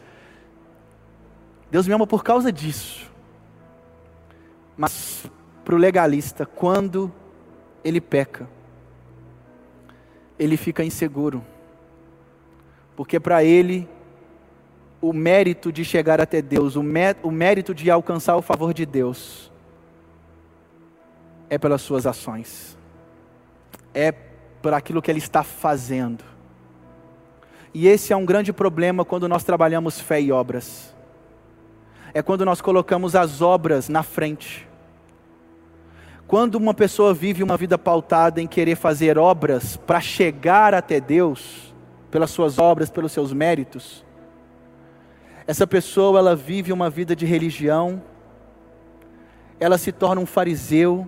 [1.70, 3.12] Deus me ama por causa disso.
[4.78, 5.26] Mas
[5.64, 7.12] para o legalista, quando
[7.84, 8.48] ele peca,
[10.40, 11.44] ele fica inseguro
[12.96, 13.88] porque para ele,
[15.02, 16.84] o mérito de chegar até Deus, o,
[17.24, 19.52] o mérito de alcançar o favor de Deus,
[21.50, 22.78] é pelas suas ações,
[23.94, 26.24] é por aquilo que ele está fazendo.
[27.74, 30.94] E esse é um grande problema quando nós trabalhamos fé e obras.
[32.14, 34.68] é quando nós colocamos as obras na frente.
[36.28, 41.71] Quando uma pessoa vive uma vida pautada em querer fazer obras para chegar até Deus,
[42.12, 44.06] pelas suas obras, pelos seus méritos,
[45.48, 48.02] essa pessoa ela vive uma vida de religião,
[49.60, 51.08] ela se torna um fariseu,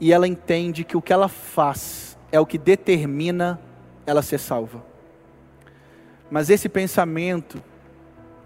[0.00, 3.60] e ela entende que o que ela faz é o que determina
[4.06, 4.82] ela ser salva.
[6.30, 7.62] Mas esse pensamento,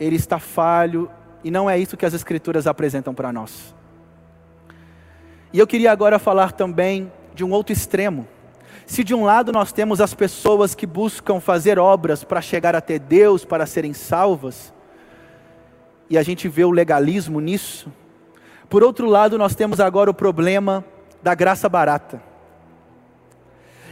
[0.00, 1.08] ele está falho
[1.44, 3.74] e não é isso que as Escrituras apresentam para nós.
[5.52, 8.26] E eu queria agora falar também de um outro extremo.
[8.86, 12.98] Se de um lado nós temos as pessoas que buscam fazer obras para chegar até
[12.98, 14.72] Deus, para serem salvas,
[16.10, 17.90] e a gente vê o legalismo nisso,
[18.68, 20.84] por outro lado nós temos agora o problema
[21.22, 22.22] da graça barata.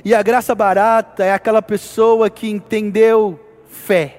[0.04, 4.18] E a graça barata é aquela pessoa que entendeu fé.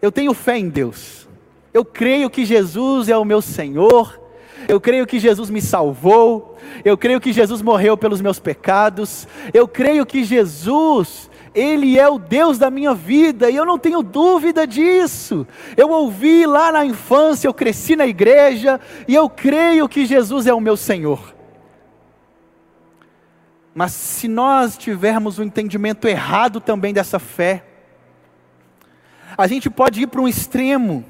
[0.00, 1.26] Eu tenho fé em Deus.
[1.72, 4.20] Eu creio que Jesus é o meu Senhor.
[4.68, 6.56] Eu creio que Jesus me salvou.
[6.84, 9.26] Eu creio que Jesus morreu pelos meus pecados.
[9.52, 14.02] Eu creio que Jesus, Ele é o Deus da minha vida e eu não tenho
[14.02, 15.46] dúvida disso.
[15.76, 20.54] Eu ouvi lá na infância, eu cresci na igreja e eu creio que Jesus é
[20.54, 21.34] o meu Senhor.
[23.74, 27.64] Mas se nós tivermos o um entendimento errado também dessa fé,
[29.36, 31.04] a gente pode ir para um extremo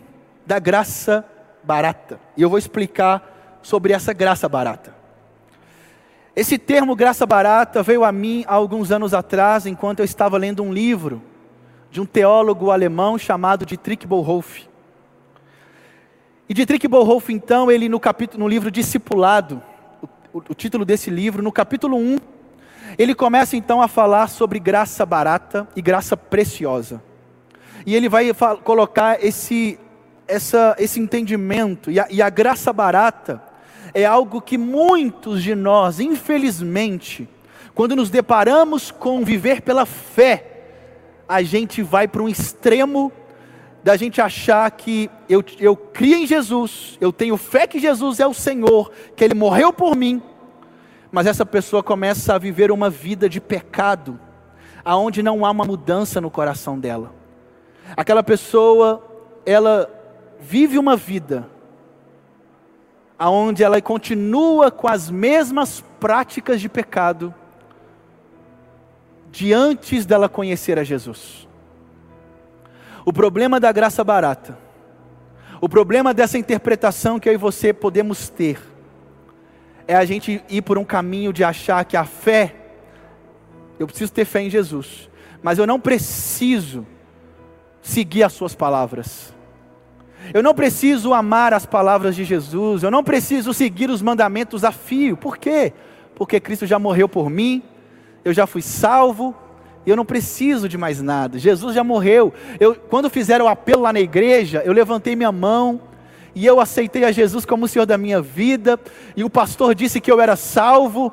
[0.46, 1.24] da graça
[1.62, 2.20] barata.
[2.36, 3.32] E eu vou explicar
[3.62, 5.03] sobre essa graça barata.
[6.35, 10.62] Esse termo graça barata veio a mim há alguns anos atrás, enquanto eu estava lendo
[10.62, 11.22] um livro
[11.90, 14.66] de um teólogo alemão chamado Dietrich Bonhoeffer.
[16.48, 19.62] E Dietrich Bonhoeffer, então, ele no capítulo, no livro Discipulado,
[20.33, 22.16] o, o, título desse livro, no capítulo 1,
[22.98, 27.03] ele começa então a falar sobre graça barata e graça preciosa.
[27.85, 28.33] E ele vai
[28.64, 29.79] colocar esse,
[30.27, 33.51] essa, esse entendimento, e a, e a graça barata
[33.94, 37.28] é algo que muitos de nós, infelizmente,
[37.74, 40.48] quando nos deparamos com viver pela fé,
[41.28, 43.12] a gente vai para um extremo
[43.83, 48.26] da gente achar que eu, eu crio em Jesus, eu tenho fé que Jesus é
[48.26, 50.22] o Senhor, que Ele morreu por mim,
[51.11, 54.18] mas essa pessoa começa a viver uma vida de pecado,
[54.85, 57.12] aonde não há uma mudança no coração dela.
[57.96, 59.05] Aquela pessoa,
[59.44, 59.90] ela
[60.40, 61.48] vive uma vida
[63.22, 67.32] aonde ela continua com as mesmas práticas de pecado
[69.30, 71.46] de antes dela conhecer a Jesus.
[73.04, 74.58] O problema da graça barata,
[75.61, 78.58] o problema dessa interpretação que eu e você podemos ter,
[79.87, 82.56] é a gente ir por um caminho de achar que a fé,
[83.78, 85.08] eu preciso ter fé em Jesus,
[85.40, 86.85] mas eu não preciso
[87.80, 89.32] seguir as suas palavras.
[90.32, 94.72] Eu não preciso amar as palavras de Jesus, eu não preciso seguir os mandamentos a
[94.72, 95.16] fio.
[95.16, 95.72] Por quê?
[96.14, 97.62] Porque Cristo já morreu por mim,
[98.24, 99.35] eu já fui salvo,
[99.85, 101.38] e eu não preciso de mais nada.
[101.38, 102.32] Jesus já morreu.
[102.61, 105.80] Eu, quando fizeram o apelo lá na igreja, eu levantei minha mão,
[106.35, 108.78] e eu aceitei a Jesus como o Senhor da minha vida,
[109.16, 111.12] e o pastor disse que eu era salvo,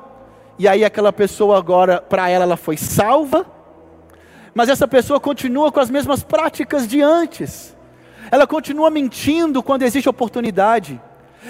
[0.57, 3.45] e aí aquela pessoa agora, para ela, ela foi salva,
[4.53, 7.75] mas essa pessoa continua com as mesmas práticas de antes,
[8.31, 10.99] ela continua mentindo quando existe oportunidade,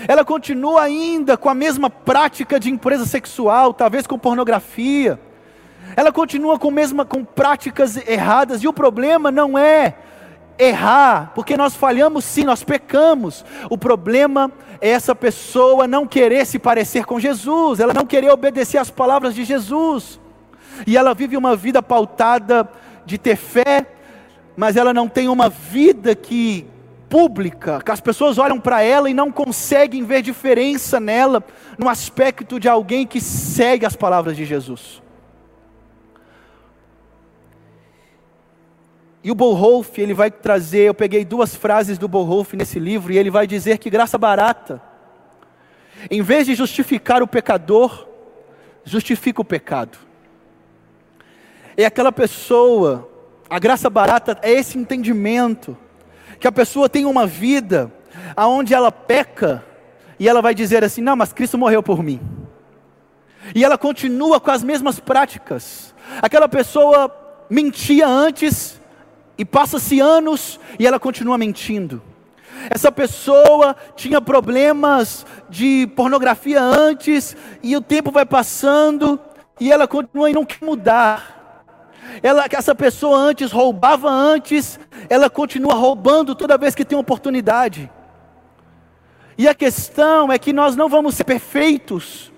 [0.08, 5.20] ela continua ainda com a mesma prática de impureza sexual, talvez com pornografia,
[5.96, 9.96] ela continua com, mesma, com práticas erradas, e o problema não é
[10.58, 13.46] errar, porque nós falhamos sim, nós pecamos.
[13.70, 18.78] O problema é essa pessoa não querer se parecer com Jesus, ela não querer obedecer
[18.78, 20.20] às palavras de Jesus.
[20.86, 22.70] E ela vive uma vida pautada
[23.06, 23.86] de ter fé,
[24.60, 26.68] mas ela não tem uma vida que
[27.08, 31.42] pública, que as pessoas olham para ela e não conseguem ver diferença nela
[31.78, 35.02] no aspecto de alguém que segue as palavras de Jesus.
[39.24, 43.18] E o Bonhoeffer, ele vai trazer, eu peguei duas frases do Bonhoeffer nesse livro, e
[43.18, 44.82] ele vai dizer que graça barata,
[46.12, 48.10] em vez de justificar o pecador,
[48.84, 49.98] justifica o pecado.
[51.78, 53.09] É aquela pessoa,
[53.50, 55.78] a graça barata é esse entendimento,
[56.40, 57.92] que a pessoa tem uma vida
[58.36, 59.64] aonde ela peca,
[60.20, 62.20] e ela vai dizer assim: não, mas Cristo morreu por mim.
[63.56, 65.96] E ela continua com as mesmas práticas.
[66.22, 67.14] Aquela pessoa
[67.50, 68.80] mentia antes,
[69.40, 72.02] e passa-se anos e ela continua mentindo.
[72.70, 79.18] Essa pessoa tinha problemas de pornografia antes, e o tempo vai passando,
[79.58, 81.39] e ela continua e não quer mudar.
[82.22, 84.80] Ela, essa pessoa antes roubava antes,
[85.10, 87.90] ela continua roubando toda vez que tem oportunidade.
[89.38, 92.30] E a questão é que nós não vamos ser perfeitos,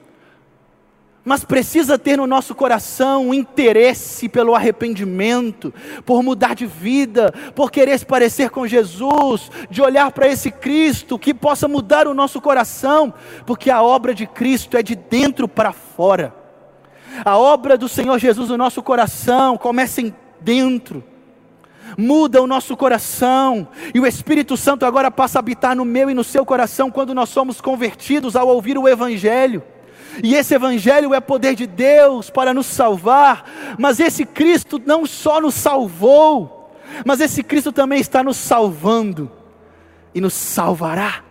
[1.24, 5.74] mas precisa ter no nosso coração um interesse pelo arrependimento,
[6.06, 11.20] por mudar de vida, por querer se parecer com Jesus, de olhar para esse Cristo
[11.20, 13.14] que possa mudar o nosso coração,
[13.46, 16.41] porque a obra de Cristo é de dentro para fora.
[17.24, 21.04] A obra do Senhor Jesus no nosso coração começa em dentro
[21.98, 26.14] muda o nosso coração, e o Espírito Santo agora passa a habitar no meu e
[26.14, 29.64] no seu coração quando nós somos convertidos ao ouvir o Evangelho.
[30.24, 33.46] E esse Evangelho é poder de Deus para nos salvar,
[33.78, 36.72] mas esse Cristo não só nos salvou,
[37.06, 39.32] mas esse Cristo também está nos salvando
[40.14, 41.24] e nos salvará.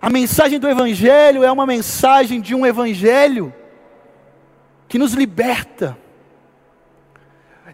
[0.00, 3.52] A mensagem do Evangelho é uma mensagem de um Evangelho
[4.94, 5.98] que nos liberta,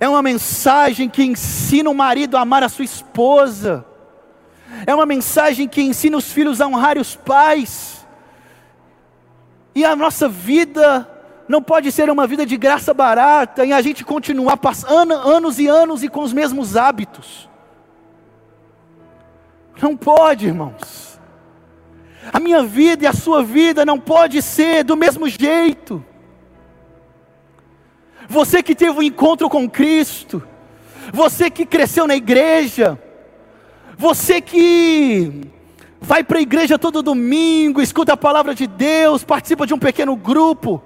[0.00, 3.84] é uma mensagem que ensina o marido a amar a sua esposa,
[4.86, 8.06] é uma mensagem que ensina os filhos a honrarem os pais,
[9.74, 11.06] e a nossa vida
[11.46, 15.66] não pode ser uma vida de graça barata e a gente continuar passando anos e
[15.66, 17.50] anos e com os mesmos hábitos.
[19.82, 21.20] Não pode, irmãos.
[22.32, 26.02] A minha vida e a sua vida não pode ser do mesmo jeito.
[28.30, 30.40] Você que teve um encontro com Cristo,
[31.12, 32.96] você que cresceu na igreja,
[33.98, 35.50] você que
[36.00, 40.14] vai para a igreja todo domingo, escuta a palavra de Deus, participa de um pequeno
[40.14, 40.80] grupo,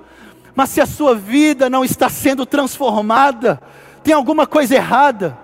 [0.54, 3.60] mas se a sua vida não está sendo transformada,
[4.02, 5.36] tem alguma coisa errada.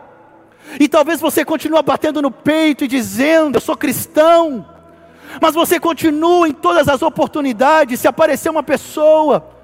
[0.81, 4.67] E talvez você continue batendo no peito e dizendo: Eu sou cristão,
[5.39, 8.01] mas você continua em todas as oportunidades.
[8.01, 9.60] Se aparecer uma pessoa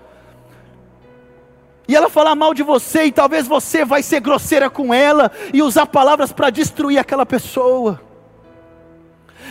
[1.88, 5.62] e ela falar mal de você, e talvez você vai ser grosseira com ela e
[5.62, 8.00] usar palavras para destruir aquela pessoa.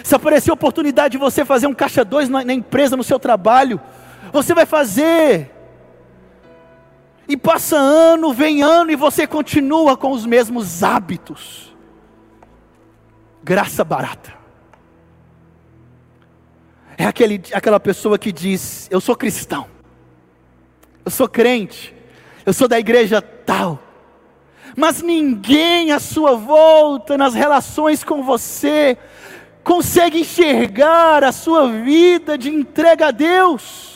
[0.04, 3.18] Se aparecer a oportunidade de você fazer um caixa dois na, na empresa, no seu
[3.18, 3.80] trabalho,
[4.34, 5.52] você vai fazer.
[7.28, 11.74] E passa ano, vem ano e você continua com os mesmos hábitos.
[13.42, 14.34] Graça barata.
[16.98, 19.68] É aquele, aquela pessoa que diz: Eu sou cristão,
[21.04, 21.95] eu sou crente,
[22.46, 23.80] eu sou da igreja tal,
[24.76, 28.98] mas ninguém à sua volta, nas relações com você,
[29.64, 33.96] consegue enxergar a sua vida de entrega a Deus.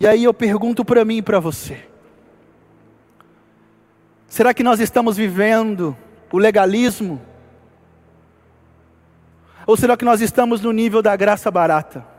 [0.00, 1.88] E aí eu pergunto para mim e para você:
[4.28, 5.96] será que nós estamos vivendo
[6.30, 7.20] o legalismo?
[9.66, 12.17] Ou será que nós estamos no nível da graça barata?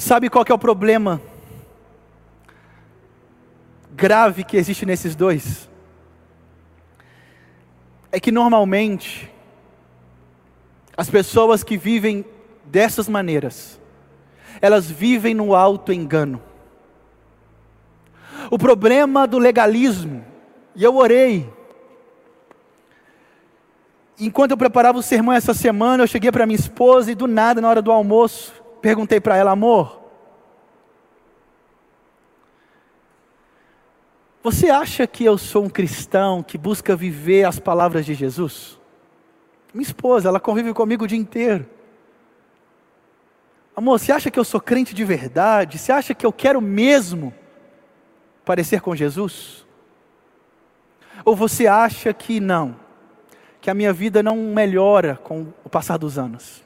[0.00, 1.20] E sabe qual é o problema
[3.92, 5.68] grave que existe nesses dois
[8.10, 9.30] é que normalmente
[10.96, 12.24] as pessoas que vivem
[12.64, 13.78] dessas maneiras,
[14.62, 16.42] elas vivem no alto engano.
[18.50, 20.24] O problema do legalismo,
[20.74, 21.46] e eu orei,
[24.18, 27.60] enquanto eu preparava o sermão essa semana, eu cheguei para minha esposa e do nada,
[27.60, 30.00] na hora do almoço, perguntei para ela, amor,
[34.42, 38.78] Você acha que eu sou um cristão que busca viver as palavras de Jesus?
[39.72, 41.68] Minha esposa, ela convive comigo o dia inteiro.
[43.76, 45.78] Amor, você acha que eu sou crente de verdade?
[45.78, 47.34] Você acha que eu quero mesmo
[48.42, 49.66] parecer com Jesus?
[51.22, 52.76] Ou você acha que não?
[53.60, 56.64] Que a minha vida não melhora com o passar dos anos?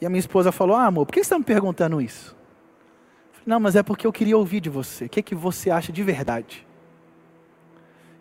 [0.00, 2.36] E a minha esposa falou: Ah, amor, por que você está me perguntando isso?
[3.44, 5.06] Não, mas é porque eu queria ouvir de você.
[5.06, 6.66] O que, é que você acha de verdade?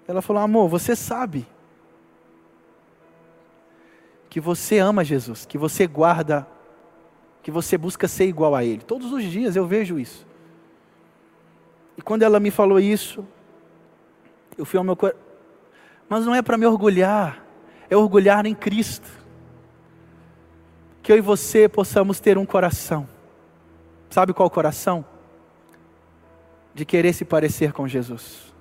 [0.08, 1.46] Ela falou: Amor, você sabe
[4.30, 6.48] que você ama Jesus, que você guarda,
[7.44, 8.82] que você busca ser igual a Ele.
[8.82, 10.26] Todos os dias eu vejo isso.
[11.98, 13.26] E quando ela me falou isso,
[14.58, 15.20] eu fui ao meu coração.
[16.08, 17.44] Mas não é para me orgulhar,
[17.90, 19.10] é orgulhar em Cristo.
[21.08, 23.08] Que eu e você possamos ter um coração.
[24.10, 25.05] Sabe qual coração?
[26.78, 28.53] de querer se parecer com Jesus.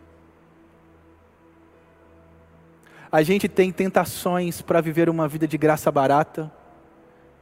[3.12, 6.50] A gente tem tentações para viver uma vida de graça barata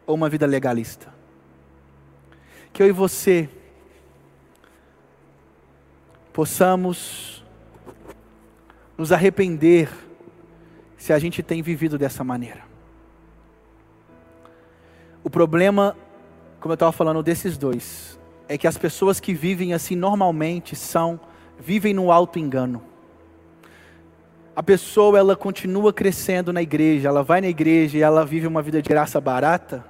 [0.05, 1.14] ou uma vida legalista.
[2.72, 3.48] Que eu e você
[6.32, 7.44] possamos
[8.98, 9.88] nos arrepender
[10.96, 12.74] se a gente tem vivido dessa maneira.
[15.31, 15.97] Problema,
[16.61, 18.18] como eu estava falando, desses dois,
[18.49, 21.18] é que as pessoas que vivem assim normalmente são,
[21.59, 22.83] vivem no alto engano.
[24.55, 28.62] A pessoa, ela continua crescendo na igreja, ela vai na igreja e ela vive uma
[28.62, 29.85] vida de graça barata,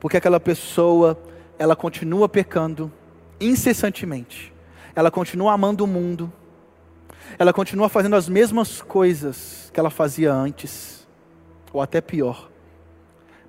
[0.00, 1.18] porque aquela pessoa,
[1.58, 2.90] ela continua pecando
[3.40, 4.52] incessantemente,
[4.94, 6.32] ela continua amando o mundo,
[7.38, 11.06] ela continua fazendo as mesmas coisas que ela fazia antes,
[11.72, 12.48] ou até pior.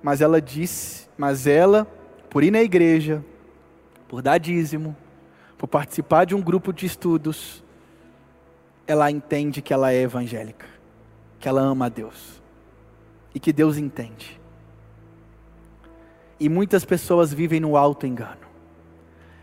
[0.02, 1.86] Mas ela disse, mas ela,
[2.30, 3.24] por ir na igreja,
[4.08, 4.96] por dar dízimo,
[5.56, 7.62] por participar de um grupo de estudos,
[8.86, 10.66] ela entende que ela é evangélica,
[11.38, 12.40] que ela ama a Deus
[13.34, 14.40] e que Deus entende.
[16.40, 18.48] E muitas pessoas vivem no alto engano.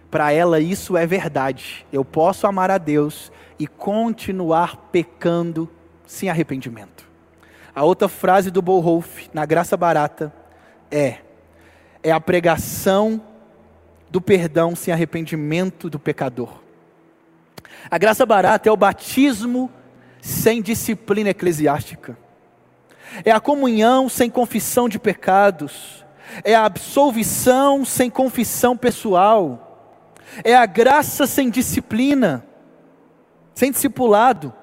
[0.09, 1.85] Para ela isso é verdade.
[1.91, 5.69] Eu posso amar a Deus e continuar pecando
[6.07, 7.05] sem arrependimento.
[7.75, 10.33] A outra frase do Bolhoff, na Graça Barata,
[10.91, 11.17] é:
[12.03, 13.21] é a pregação
[14.09, 16.61] do perdão sem arrependimento do pecador.
[17.89, 19.71] A graça barata é o batismo
[20.21, 22.17] sem disciplina eclesiástica.
[23.23, 26.05] É a comunhão sem confissão de pecados.
[26.43, 30.01] É a absolvição sem confissão pessoal.
[30.43, 32.45] É a graça sem disciplina,
[33.53, 34.53] sem discipulado.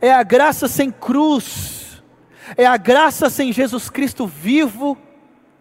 [0.00, 2.02] É a graça sem cruz.
[2.56, 4.96] É a graça sem Jesus Cristo vivo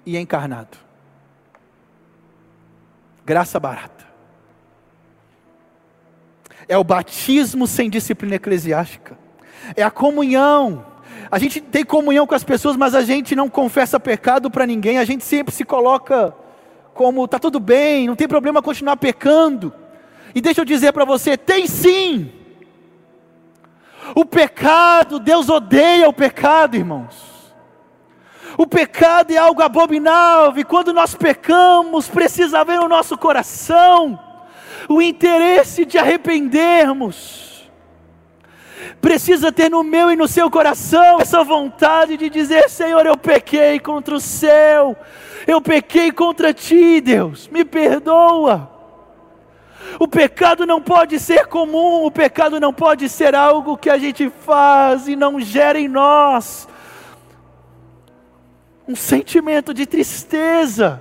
[0.10, 0.78] e encarnado.
[3.26, 4.07] Graça barata.
[6.68, 9.18] É o batismo sem disciplina eclesiástica.
[9.76, 10.86] É a comunhão.
[11.30, 14.97] A gente tem comunhão com as pessoas, mas a gente não confessa pecado para ninguém.
[14.97, 16.34] A gente sempre se coloca
[16.93, 19.74] como está tudo bem, não tem problema continuar pecando.
[20.34, 22.32] E deixa eu dizer para você: tem sim.
[24.16, 27.28] O pecado, Deus odeia o pecado, irmãos.
[28.57, 34.19] O pecado é algo abominável, e quando nós pecamos, precisa haver no nosso coração
[34.87, 37.69] o interesse de arrependermos.
[39.01, 43.79] Precisa ter no meu e no seu coração essa vontade de dizer: Senhor, eu pequei
[43.79, 44.95] contra o céu,
[45.45, 48.77] eu pequei contra ti, Deus, me perdoa.
[49.99, 54.29] O pecado não pode ser comum, o pecado não pode ser algo que a gente
[54.29, 56.67] faz e não gera em nós
[58.89, 60.99] um sentimento de tristeza,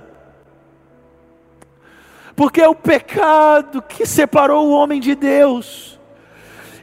[2.35, 5.99] porque é o pecado que separou o homem de Deus,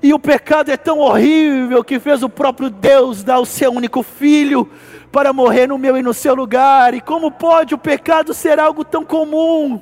[0.02, 4.02] e o pecado é tão horrível que fez o próprio Deus dar o seu único
[4.02, 4.68] filho
[5.12, 8.84] para morrer no meu e no seu lugar, e como pode o pecado ser algo
[8.84, 9.80] tão comum?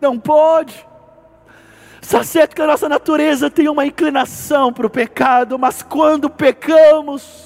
[0.00, 0.84] Não pode.
[2.02, 7.45] Está certo que a nossa natureza tem uma inclinação para o pecado, mas quando pecamos,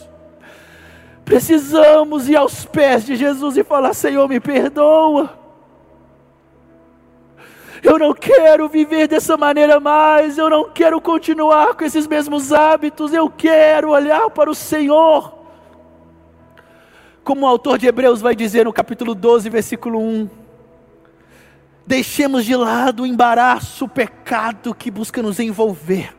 [1.31, 5.39] Precisamos ir aos pés de Jesus e falar: Senhor, me perdoa.
[7.85, 13.15] Eu não quero viver dessa maneira mais, eu não quero continuar com esses mesmos hábitos,
[13.15, 15.33] eu quero olhar para o Senhor.
[17.23, 20.29] Como o autor de Hebreus vai dizer no capítulo 12, versículo 1:
[21.87, 26.13] Deixemos de lado o embaraço, o pecado que busca nos envolver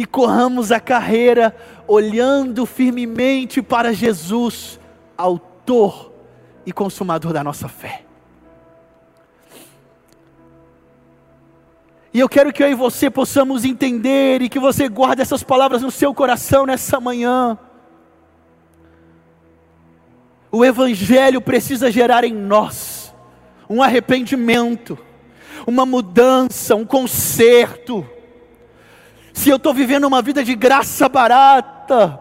[0.00, 1.54] e corramos a carreira
[1.90, 4.78] olhando firmemente para Jesus,
[5.18, 6.12] Autor
[6.64, 8.04] e Consumador da nossa fé.
[12.14, 15.82] E eu quero que eu e você possamos entender e que você guarde essas palavras
[15.82, 17.58] no seu coração nessa manhã.
[20.52, 23.12] O Evangelho precisa gerar em nós
[23.68, 24.96] um arrependimento,
[25.66, 28.08] uma mudança, um conserto
[29.40, 32.20] se eu estou vivendo uma vida de graça barata,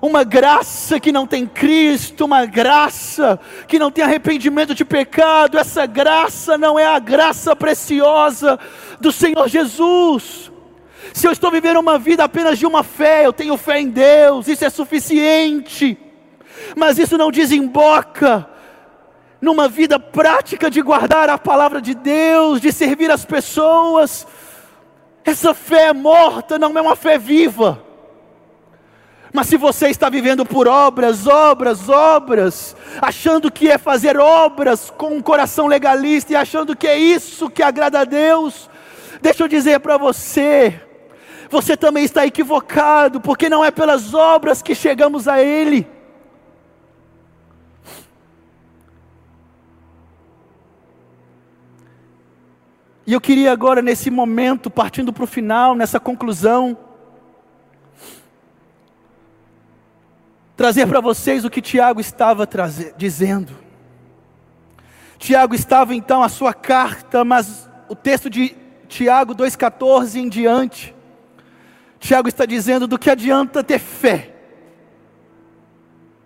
[0.00, 5.84] uma graça que não tem Cristo, uma graça que não tem arrependimento de pecado, essa
[5.84, 8.58] graça não é a graça preciosa
[8.98, 10.50] do Senhor Jesus.
[11.12, 14.48] Se eu estou vivendo uma vida apenas de uma fé, eu tenho fé em Deus,
[14.48, 15.98] isso é suficiente,
[16.74, 18.48] mas isso não desemboca
[19.38, 24.26] numa vida prática de guardar a palavra de Deus, de servir as pessoas,
[25.30, 27.82] essa fé morta não é uma fé viva.
[29.32, 35.14] Mas se você está vivendo por obras, obras, obras, achando que é fazer obras com
[35.14, 38.70] um coração legalista e achando que é isso que agrada a Deus,
[39.20, 40.80] deixa eu dizer para você,
[41.50, 45.86] você também está equivocado, porque não é pelas obras que chegamos a Ele.
[53.08, 56.76] E eu queria agora, nesse momento, partindo para o final, nessa conclusão,
[60.54, 62.46] trazer para vocês o que Tiago estava
[62.98, 63.56] dizendo.
[65.16, 68.54] Tiago estava então a sua carta, mas o texto de
[68.88, 70.94] Tiago 2,14 em diante,
[71.98, 74.36] Tiago está dizendo do que adianta ter fé,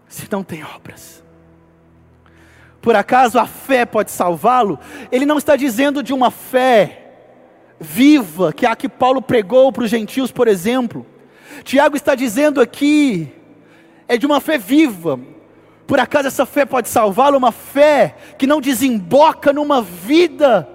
[0.08, 1.21] se não tem obras.
[2.82, 4.78] Por acaso a fé pode salvá-lo?
[5.12, 7.12] Ele não está dizendo de uma fé
[7.78, 11.06] viva, que é a que Paulo pregou para os gentios, por exemplo.
[11.62, 13.32] Tiago está dizendo aqui,
[14.08, 15.18] é de uma fé viva.
[15.86, 17.38] Por acaso essa fé pode salvá-lo?
[17.38, 20.68] Uma fé que não desemboca numa vida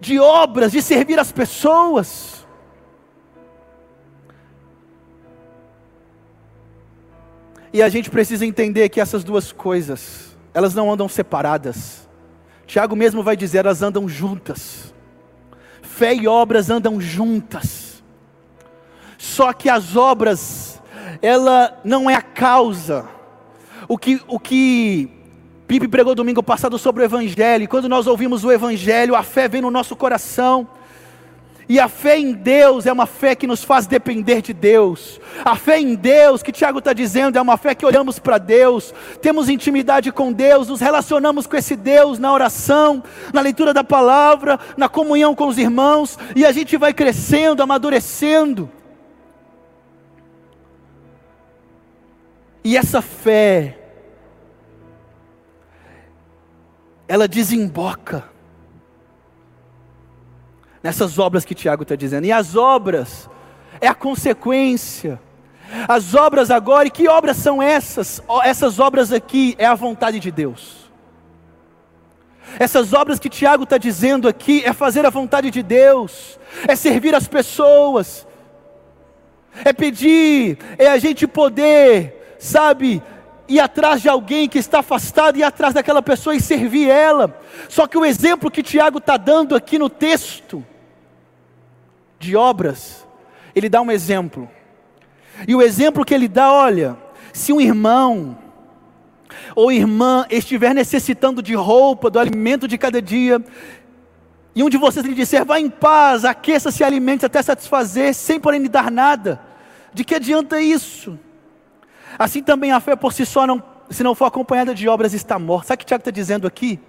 [0.00, 2.46] de obras, de servir as pessoas.
[7.74, 10.25] E a gente precisa entender que essas duas coisas,
[10.56, 12.08] elas não andam separadas.
[12.66, 14.94] Tiago mesmo vai dizer, elas andam juntas.
[15.82, 18.02] Fé e obras andam juntas.
[19.18, 20.80] Só que as obras,
[21.20, 23.04] ela não é a causa.
[23.86, 25.10] O que, o que
[25.68, 29.60] Pipe pregou domingo passado sobre o Evangelho, quando nós ouvimos o Evangelho, a fé vem
[29.60, 30.66] no nosso coração,
[31.68, 35.20] e a fé em Deus é uma fé que nos faz depender de Deus.
[35.44, 38.94] A fé em Deus, que Tiago está dizendo, é uma fé que olhamos para Deus,
[39.20, 43.02] temos intimidade com Deus, nos relacionamos com esse Deus na oração,
[43.32, 48.70] na leitura da palavra, na comunhão com os irmãos, e a gente vai crescendo, amadurecendo.
[52.62, 53.76] E essa fé,
[57.08, 58.35] ela desemboca
[60.86, 62.26] nessas obras que Tiago está dizendo.
[62.26, 63.28] E as obras
[63.80, 65.20] é a consequência.
[65.88, 68.22] As obras agora, e que obras são essas?
[68.44, 70.86] Essas obras aqui é a vontade de Deus.
[72.56, 77.12] Essas obras que Tiago está dizendo aqui é fazer a vontade de Deus, é servir
[77.16, 78.24] as pessoas,
[79.64, 83.02] é pedir, é a gente poder, sabe,
[83.48, 87.36] ir atrás de alguém que está afastado, ir atrás daquela pessoa e servir ela.
[87.68, 90.64] Só que o exemplo que Tiago está dando aqui no texto,
[92.18, 93.06] de obras,
[93.54, 94.48] ele dá um exemplo.
[95.46, 96.96] E o exemplo que ele dá, olha,
[97.32, 98.38] se um irmão
[99.54, 103.42] ou irmã estiver necessitando de roupa, do alimento de cada dia,
[104.54, 108.40] e um de vocês lhe disser, vá em paz, aqueça-se e alimente até satisfazer, sem
[108.40, 109.40] porém lhe dar nada,
[109.92, 111.18] de que adianta isso?
[112.18, 115.38] Assim também a fé por si só, não, se não for acompanhada de obras, está
[115.38, 115.68] morta.
[115.68, 116.80] Sabe o que Tiago está dizendo aqui?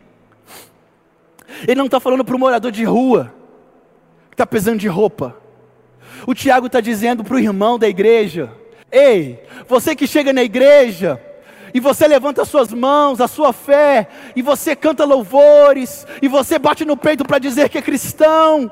[1.63, 3.33] Ele não está falando para o morador de rua,
[4.37, 5.35] está precisando de roupa.
[6.27, 8.51] O Tiago está dizendo para o irmão da igreja:
[8.91, 11.19] Ei, você que chega na igreja,
[11.73, 16.85] e você levanta suas mãos, a sua fé, e você canta louvores, e você bate
[16.85, 18.71] no peito para dizer que é cristão,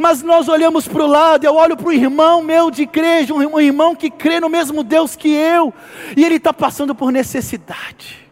[0.00, 3.60] mas nós olhamos para o lado, eu olho para o irmão meu de igreja, um
[3.60, 5.72] irmão que crê no mesmo Deus que eu,
[6.16, 8.23] e ele está passando por necessidade.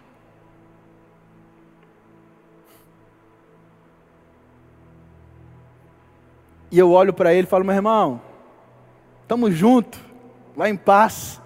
[6.73, 8.19] E eu olho para ele e falo, meu irmão,
[9.21, 10.01] estamos juntos,
[10.57, 11.39] vai em paz.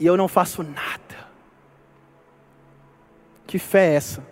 [0.00, 1.28] E eu não faço nada.
[3.46, 4.26] Que fé é essa?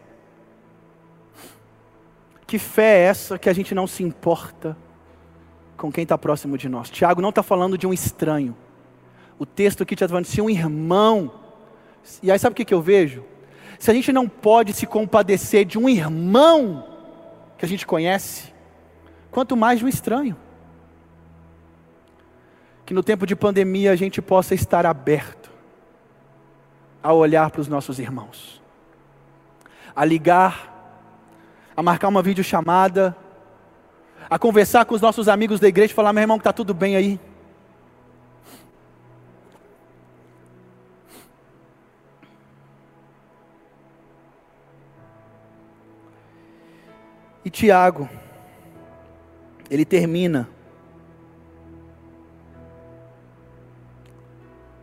[2.47, 4.77] Que fé é essa que a gente não se importa
[5.77, 6.89] com quem está próximo de nós?
[6.89, 8.57] Tiago não está falando de um estranho.
[9.39, 11.31] O texto aqui está falando de um irmão.
[12.23, 13.25] E aí sabe o que, que eu vejo?
[13.79, 16.87] Se a gente não pode se compadecer de um irmão
[17.59, 18.52] que a gente conhece,
[19.33, 20.37] quanto mais de um estranho.
[22.87, 25.51] Que no tempo de pandemia a gente possa estar aberto
[27.03, 28.63] a olhar para os nossos irmãos,
[29.97, 30.71] a ligar,
[31.77, 33.17] a marcar uma videochamada,
[34.31, 36.75] a conversar com os nossos amigos da igreja e falar: meu irmão, que está tudo
[36.75, 37.19] bem aí.
[47.45, 48.09] E Tiago,
[49.73, 50.47] ele termina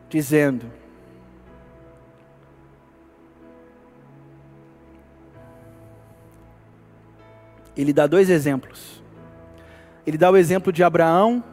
[0.09, 0.65] dizendo:
[7.77, 9.03] Ele dá dois exemplos.
[10.07, 11.43] Ele dá o exemplo de Abraão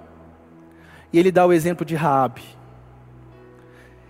[1.13, 2.43] e ele dá o exemplo de Raabe.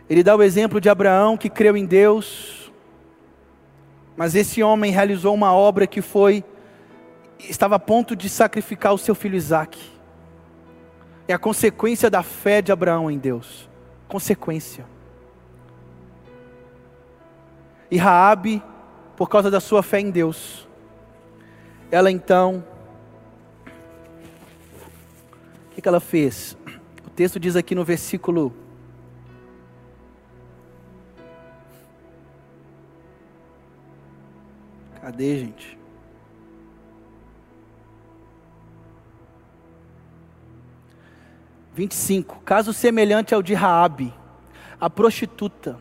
[0.08, 2.72] Ele dá o exemplo de Abraão que creu em Deus,
[4.16, 6.44] mas esse homem realizou uma obra que foi
[7.38, 9.78] estava a ponto de sacrificar o seu filho Isaac.
[11.28, 13.68] É a consequência da fé de Abraão em Deus.
[14.08, 14.86] Consequência.
[17.90, 18.62] E Raabe,
[19.16, 20.68] por causa da sua fé em Deus,
[21.90, 22.64] ela então
[25.66, 26.56] o que, que ela fez?
[27.06, 28.52] O texto diz aqui no versículo
[35.06, 35.78] Cadê, gente?
[41.76, 42.40] Vinte e cinco.
[42.42, 44.10] Caso semelhante ao de Raabe,
[44.80, 45.76] a prostituta.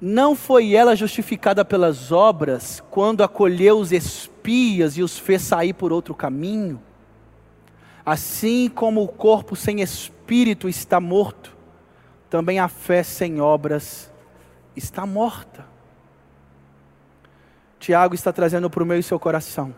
[0.00, 5.92] Não foi ela justificada pelas obras quando acolheu os espias e os fez sair por
[5.92, 6.80] outro caminho?
[8.04, 11.54] Assim como o corpo sem espírito está morto,
[12.30, 14.10] também a fé sem obras
[14.74, 15.66] está morta.
[17.78, 19.74] Tiago está trazendo para o meu e seu coração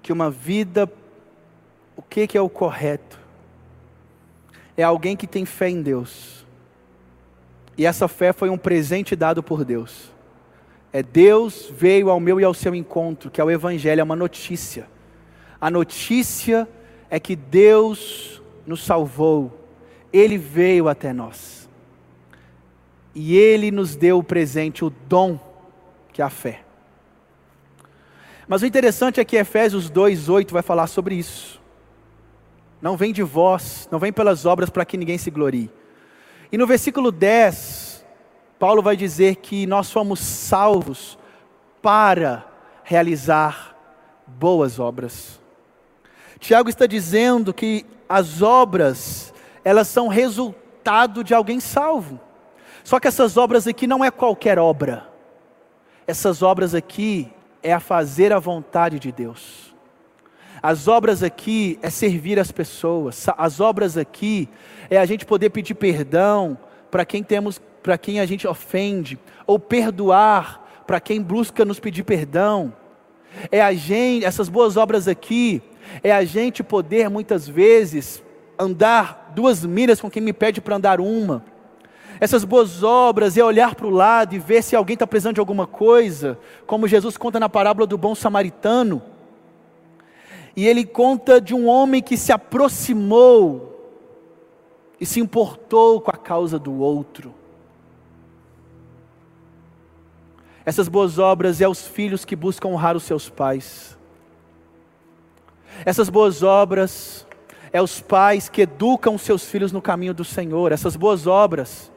[0.00, 0.88] que uma vida,
[1.96, 3.25] o que, que é o correto?
[4.76, 6.46] É alguém que tem fé em Deus.
[7.78, 10.10] E essa fé foi um presente dado por Deus.
[10.92, 14.16] É Deus veio ao meu e ao seu encontro, que é o Evangelho, é uma
[14.16, 14.88] notícia.
[15.60, 16.68] A notícia
[17.10, 19.58] é que Deus nos salvou,
[20.12, 21.68] Ele veio até nós.
[23.14, 25.38] E Ele nos deu o presente, o dom
[26.12, 26.62] que é a fé.
[28.48, 31.60] Mas o interessante é que Efésios 2:8 vai falar sobre isso.
[32.80, 35.70] Não vem de vós, não vem pelas obras para que ninguém se glorie.
[36.50, 38.04] E no versículo 10,
[38.58, 41.18] Paulo vai dizer que nós fomos salvos
[41.82, 42.46] para
[42.84, 43.76] realizar
[44.26, 45.40] boas obras.
[46.38, 49.32] Tiago está dizendo que as obras,
[49.64, 52.20] elas são resultado de alguém salvo.
[52.84, 55.16] Só que essas obras aqui não é qualquer obra
[56.06, 57.30] essas obras aqui
[57.62, 59.65] é a fazer a vontade de Deus.
[60.62, 63.26] As obras aqui é servir as pessoas.
[63.36, 64.48] As obras aqui
[64.90, 66.58] é a gente poder pedir perdão
[66.90, 72.04] para quem temos, para quem a gente ofende, ou perdoar para quem busca nos pedir
[72.04, 72.72] perdão.
[73.50, 75.62] É a gente, essas boas obras aqui,
[76.02, 78.22] é a gente poder muitas vezes
[78.58, 81.44] andar duas milhas com quem me pede para andar uma
[82.20, 85.40] essas boas obras é olhar para o lado e ver se alguém está precisando de
[85.40, 89.02] alguma coisa, como Jesus conta na parábola do bom samaritano.
[90.56, 93.74] E ele conta de um homem que se aproximou
[94.98, 97.34] e se importou com a causa do outro.
[100.64, 103.96] Essas boas obras é os filhos que buscam honrar os seus pais.
[105.84, 107.26] Essas boas obras
[107.72, 110.72] é os pais que educam seus filhos no caminho do Senhor.
[110.72, 111.92] Essas boas obras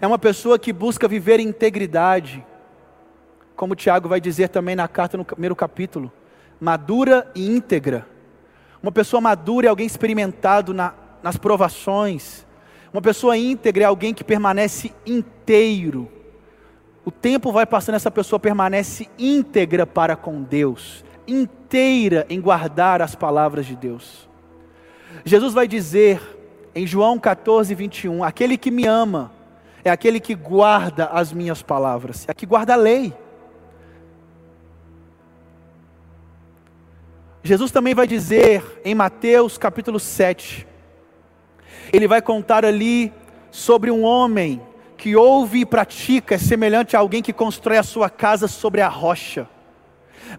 [0.00, 2.44] é uma pessoa que busca viver em integridade,
[3.56, 6.12] como Tiago vai dizer também na carta no primeiro capítulo,
[6.60, 8.06] madura e íntegra.
[8.82, 12.46] Uma pessoa madura é alguém experimentado na, nas provações.
[12.92, 16.08] Uma pessoa íntegra é alguém que permanece inteiro.
[17.04, 23.14] O tempo vai passando, essa pessoa permanece íntegra para com Deus, inteira em guardar as
[23.14, 24.28] palavras de Deus.
[25.24, 26.20] Jesus vai dizer
[26.74, 29.32] em João 14, 21: Aquele que me ama,
[29.84, 33.14] é aquele que guarda as minhas palavras, é que guarda a lei.
[37.46, 40.66] Jesus também vai dizer em Mateus capítulo 7,
[41.92, 43.12] ele vai contar ali
[43.52, 44.60] sobre um homem
[44.96, 48.88] que ouve e pratica, é semelhante a alguém que constrói a sua casa sobre a
[48.88, 49.48] rocha.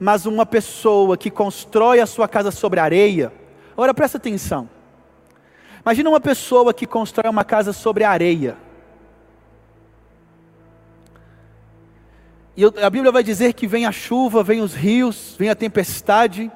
[0.01, 3.31] Mas uma pessoa que constrói a sua casa sobre a areia,
[3.71, 4.69] agora presta atenção.
[5.81, 8.57] Imagina uma pessoa que constrói uma casa sobre a areia.
[12.57, 16.51] E a Bíblia vai dizer que vem a chuva, vem os rios, vem a tempestade.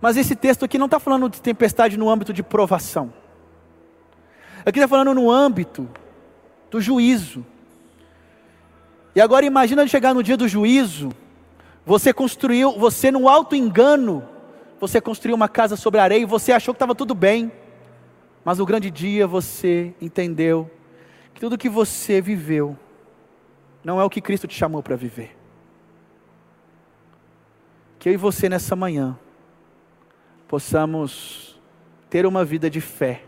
[0.00, 3.12] Mas esse texto aqui não está falando de tempestade no âmbito de provação.
[4.64, 5.88] Aqui está falando no âmbito
[6.70, 7.44] do juízo.
[9.14, 11.10] E agora imagina chegar no dia do juízo,
[11.84, 14.26] você construiu, você no alto engano,
[14.78, 17.50] você construiu uma casa sobre areia e você achou que estava tudo bem.
[18.44, 20.70] Mas no grande dia você entendeu
[21.34, 22.78] que tudo que você viveu
[23.84, 25.36] não é o que Cristo te chamou para viver.
[27.98, 29.18] Que eu e você nessa manhã
[30.50, 31.56] possamos
[32.10, 33.22] ter uma vida de fé.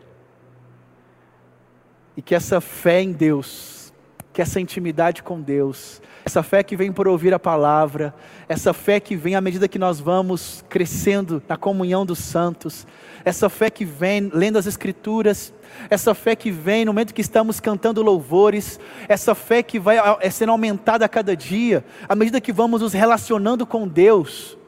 [2.17, 3.93] E que essa fé em Deus,
[4.33, 8.13] que essa intimidade com Deus, essa fé que vem por ouvir a palavra,
[8.49, 12.89] essa fé que vem à medida que nós vamos crescendo na comunhão dos santos,
[13.25, 15.55] essa fé que vem lendo as Escrituras,
[15.89, 20.29] essa fé que vem no momento que estamos cantando louvores, essa fé que vai é
[20.29, 24.59] sendo aumentada a cada dia, à medida que vamos nos relacionando com Deus,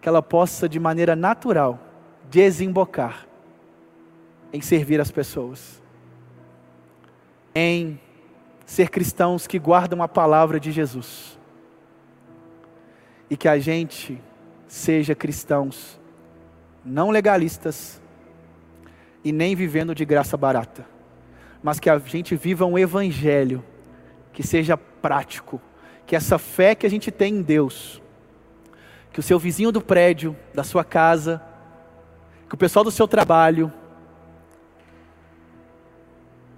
[0.00, 1.78] que ela possa de maneira natural
[2.30, 3.26] desembocar
[4.52, 5.82] em servir as pessoas,
[7.54, 8.00] em
[8.64, 11.38] ser cristãos que guardam a palavra de Jesus,
[13.28, 14.20] e que a gente
[14.66, 16.00] seja cristãos
[16.84, 18.00] não legalistas
[19.22, 20.86] e nem vivendo de graça barata,
[21.62, 23.62] mas que a gente viva um evangelho
[24.32, 25.60] que seja prático,
[26.06, 28.00] que essa fé que a gente tem em Deus,
[29.12, 31.42] que o seu vizinho do prédio, da sua casa,
[32.48, 33.72] que o pessoal do seu trabalho,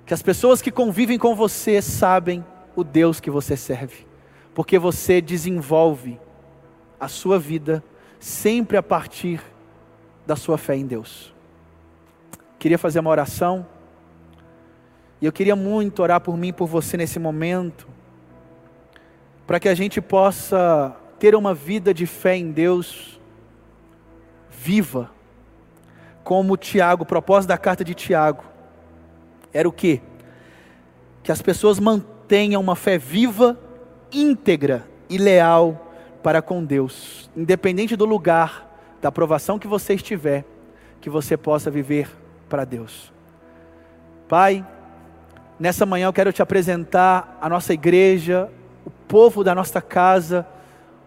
[0.05, 2.45] que as pessoas que convivem com você sabem
[2.77, 4.07] o Deus que você serve,
[4.55, 6.21] porque você desenvolve
[7.01, 7.83] a sua vida
[8.19, 9.41] sempre a partir
[10.27, 11.35] da sua fé em Deus.
[12.59, 13.67] Queria fazer uma oração,
[15.21, 17.89] e eu queria muito orar por mim e por você nesse momento,
[19.47, 23.21] para que a gente possa ter uma vida de fé em Deus
[24.51, 25.09] viva,
[26.25, 28.43] como Tiago, o propósito da carta de Tiago
[29.53, 30.01] era o quê?
[31.23, 33.57] Que as pessoas mantenham uma fé viva,
[34.11, 35.95] íntegra e leal
[36.25, 38.69] para com Deus, independente do lugar,
[39.01, 40.45] da aprovação que você estiver,
[41.01, 42.11] que você possa viver
[42.49, 43.13] para Deus.
[44.29, 44.67] Pai,
[45.57, 48.51] nessa manhã eu quero te apresentar a nossa igreja,
[48.85, 50.45] o povo da nossa casa,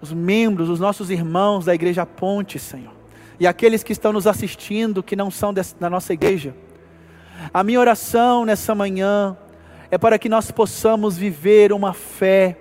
[0.06, 2.94] os membros, os nossos irmãos da Igreja Ponte, Senhor,
[3.40, 6.56] e aqueles que estão nos assistindo, que não são da nossa igreja.
[7.54, 9.36] A minha oração nessa manhã
[9.90, 12.58] é para que nós possamos viver uma fé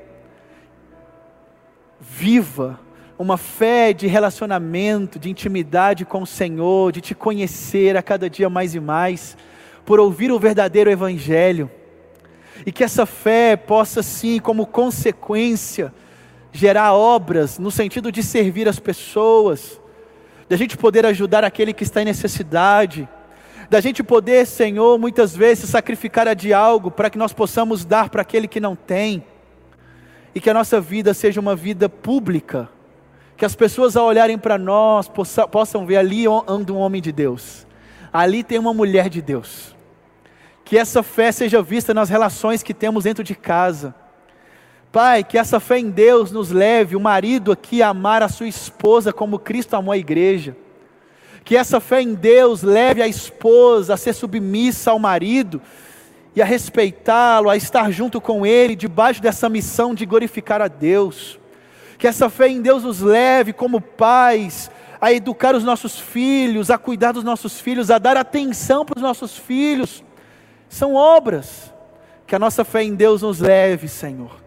[2.00, 2.80] viva,
[3.18, 8.48] uma fé de relacionamento, de intimidade com o Senhor, de te conhecer a cada dia
[8.48, 9.36] mais e mais,
[9.84, 11.70] por ouvir o verdadeiro Evangelho
[12.66, 15.92] e que essa fé possa, sim, como consequência,
[16.54, 19.80] gerar obras no sentido de servir as pessoas,
[20.48, 23.08] da gente poder ajudar aquele que está em necessidade,
[23.68, 28.08] da gente poder, Senhor, muitas vezes sacrificar a de algo para que nós possamos dar
[28.08, 29.24] para aquele que não tem,
[30.34, 32.68] e que a nossa vida seja uma vida pública,
[33.36, 35.10] que as pessoas ao olharem para nós
[35.50, 37.66] possam ver ali anda um homem de Deus,
[38.12, 39.74] ali tem uma mulher de Deus
[40.64, 43.94] que essa fé seja vista nas relações que temos dentro de casa.
[44.94, 48.46] Pai, que essa fé em Deus nos leve, o marido aqui, a amar a sua
[48.46, 50.56] esposa como Cristo amou a igreja.
[51.42, 55.60] Que essa fé em Deus leve a esposa a ser submissa ao marido
[56.36, 61.40] e a respeitá-lo, a estar junto com ele, debaixo dessa missão de glorificar a Deus.
[61.98, 64.70] Que essa fé em Deus nos leve, como pais,
[65.00, 69.02] a educar os nossos filhos, a cuidar dos nossos filhos, a dar atenção para os
[69.02, 70.04] nossos filhos
[70.68, 71.74] são obras
[72.28, 74.43] que a nossa fé em Deus nos leve, Senhor,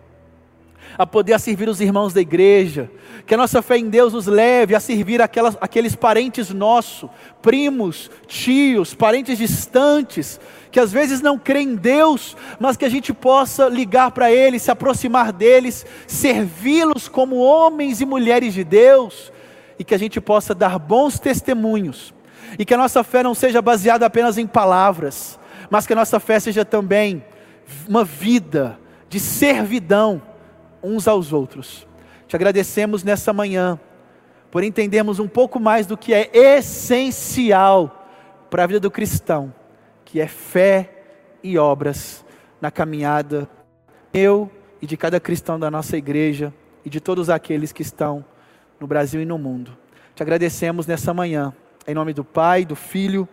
[0.97, 2.89] a poder servir os irmãos da igreja,
[3.25, 7.09] que a nossa fé em Deus nos leve a servir aquelas, aqueles parentes nossos,
[7.41, 10.39] primos, tios, parentes distantes,
[10.71, 14.63] que às vezes não creem em Deus, mas que a gente possa ligar para eles,
[14.63, 19.31] se aproximar deles, servi-los como homens e mulheres de Deus,
[19.77, 22.13] e que a gente possa dar bons testemunhos,
[22.57, 25.39] e que a nossa fé não seja baseada apenas em palavras,
[25.69, 27.23] mas que a nossa fé seja também
[27.87, 28.79] uma vida
[29.09, 30.21] de servidão
[30.82, 31.88] uns aos outros.
[32.28, 33.80] Te agradecemos nessa manhã
[34.51, 38.05] por entendermos um pouco mais do que é essencial
[38.49, 39.53] para a vida do cristão,
[40.05, 40.93] que é fé
[41.43, 42.25] e obras
[42.59, 43.49] na caminhada
[44.13, 44.49] eu
[44.82, 46.53] e de cada cristão da nossa igreja
[46.84, 48.23] e de todos aqueles que estão
[48.80, 49.78] no Brasil e no mundo.
[50.15, 51.53] Te agradecemos nessa manhã,
[51.86, 53.28] em nome do Pai, do Filho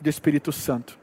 [0.00, 0.98] e do Espírito Santo.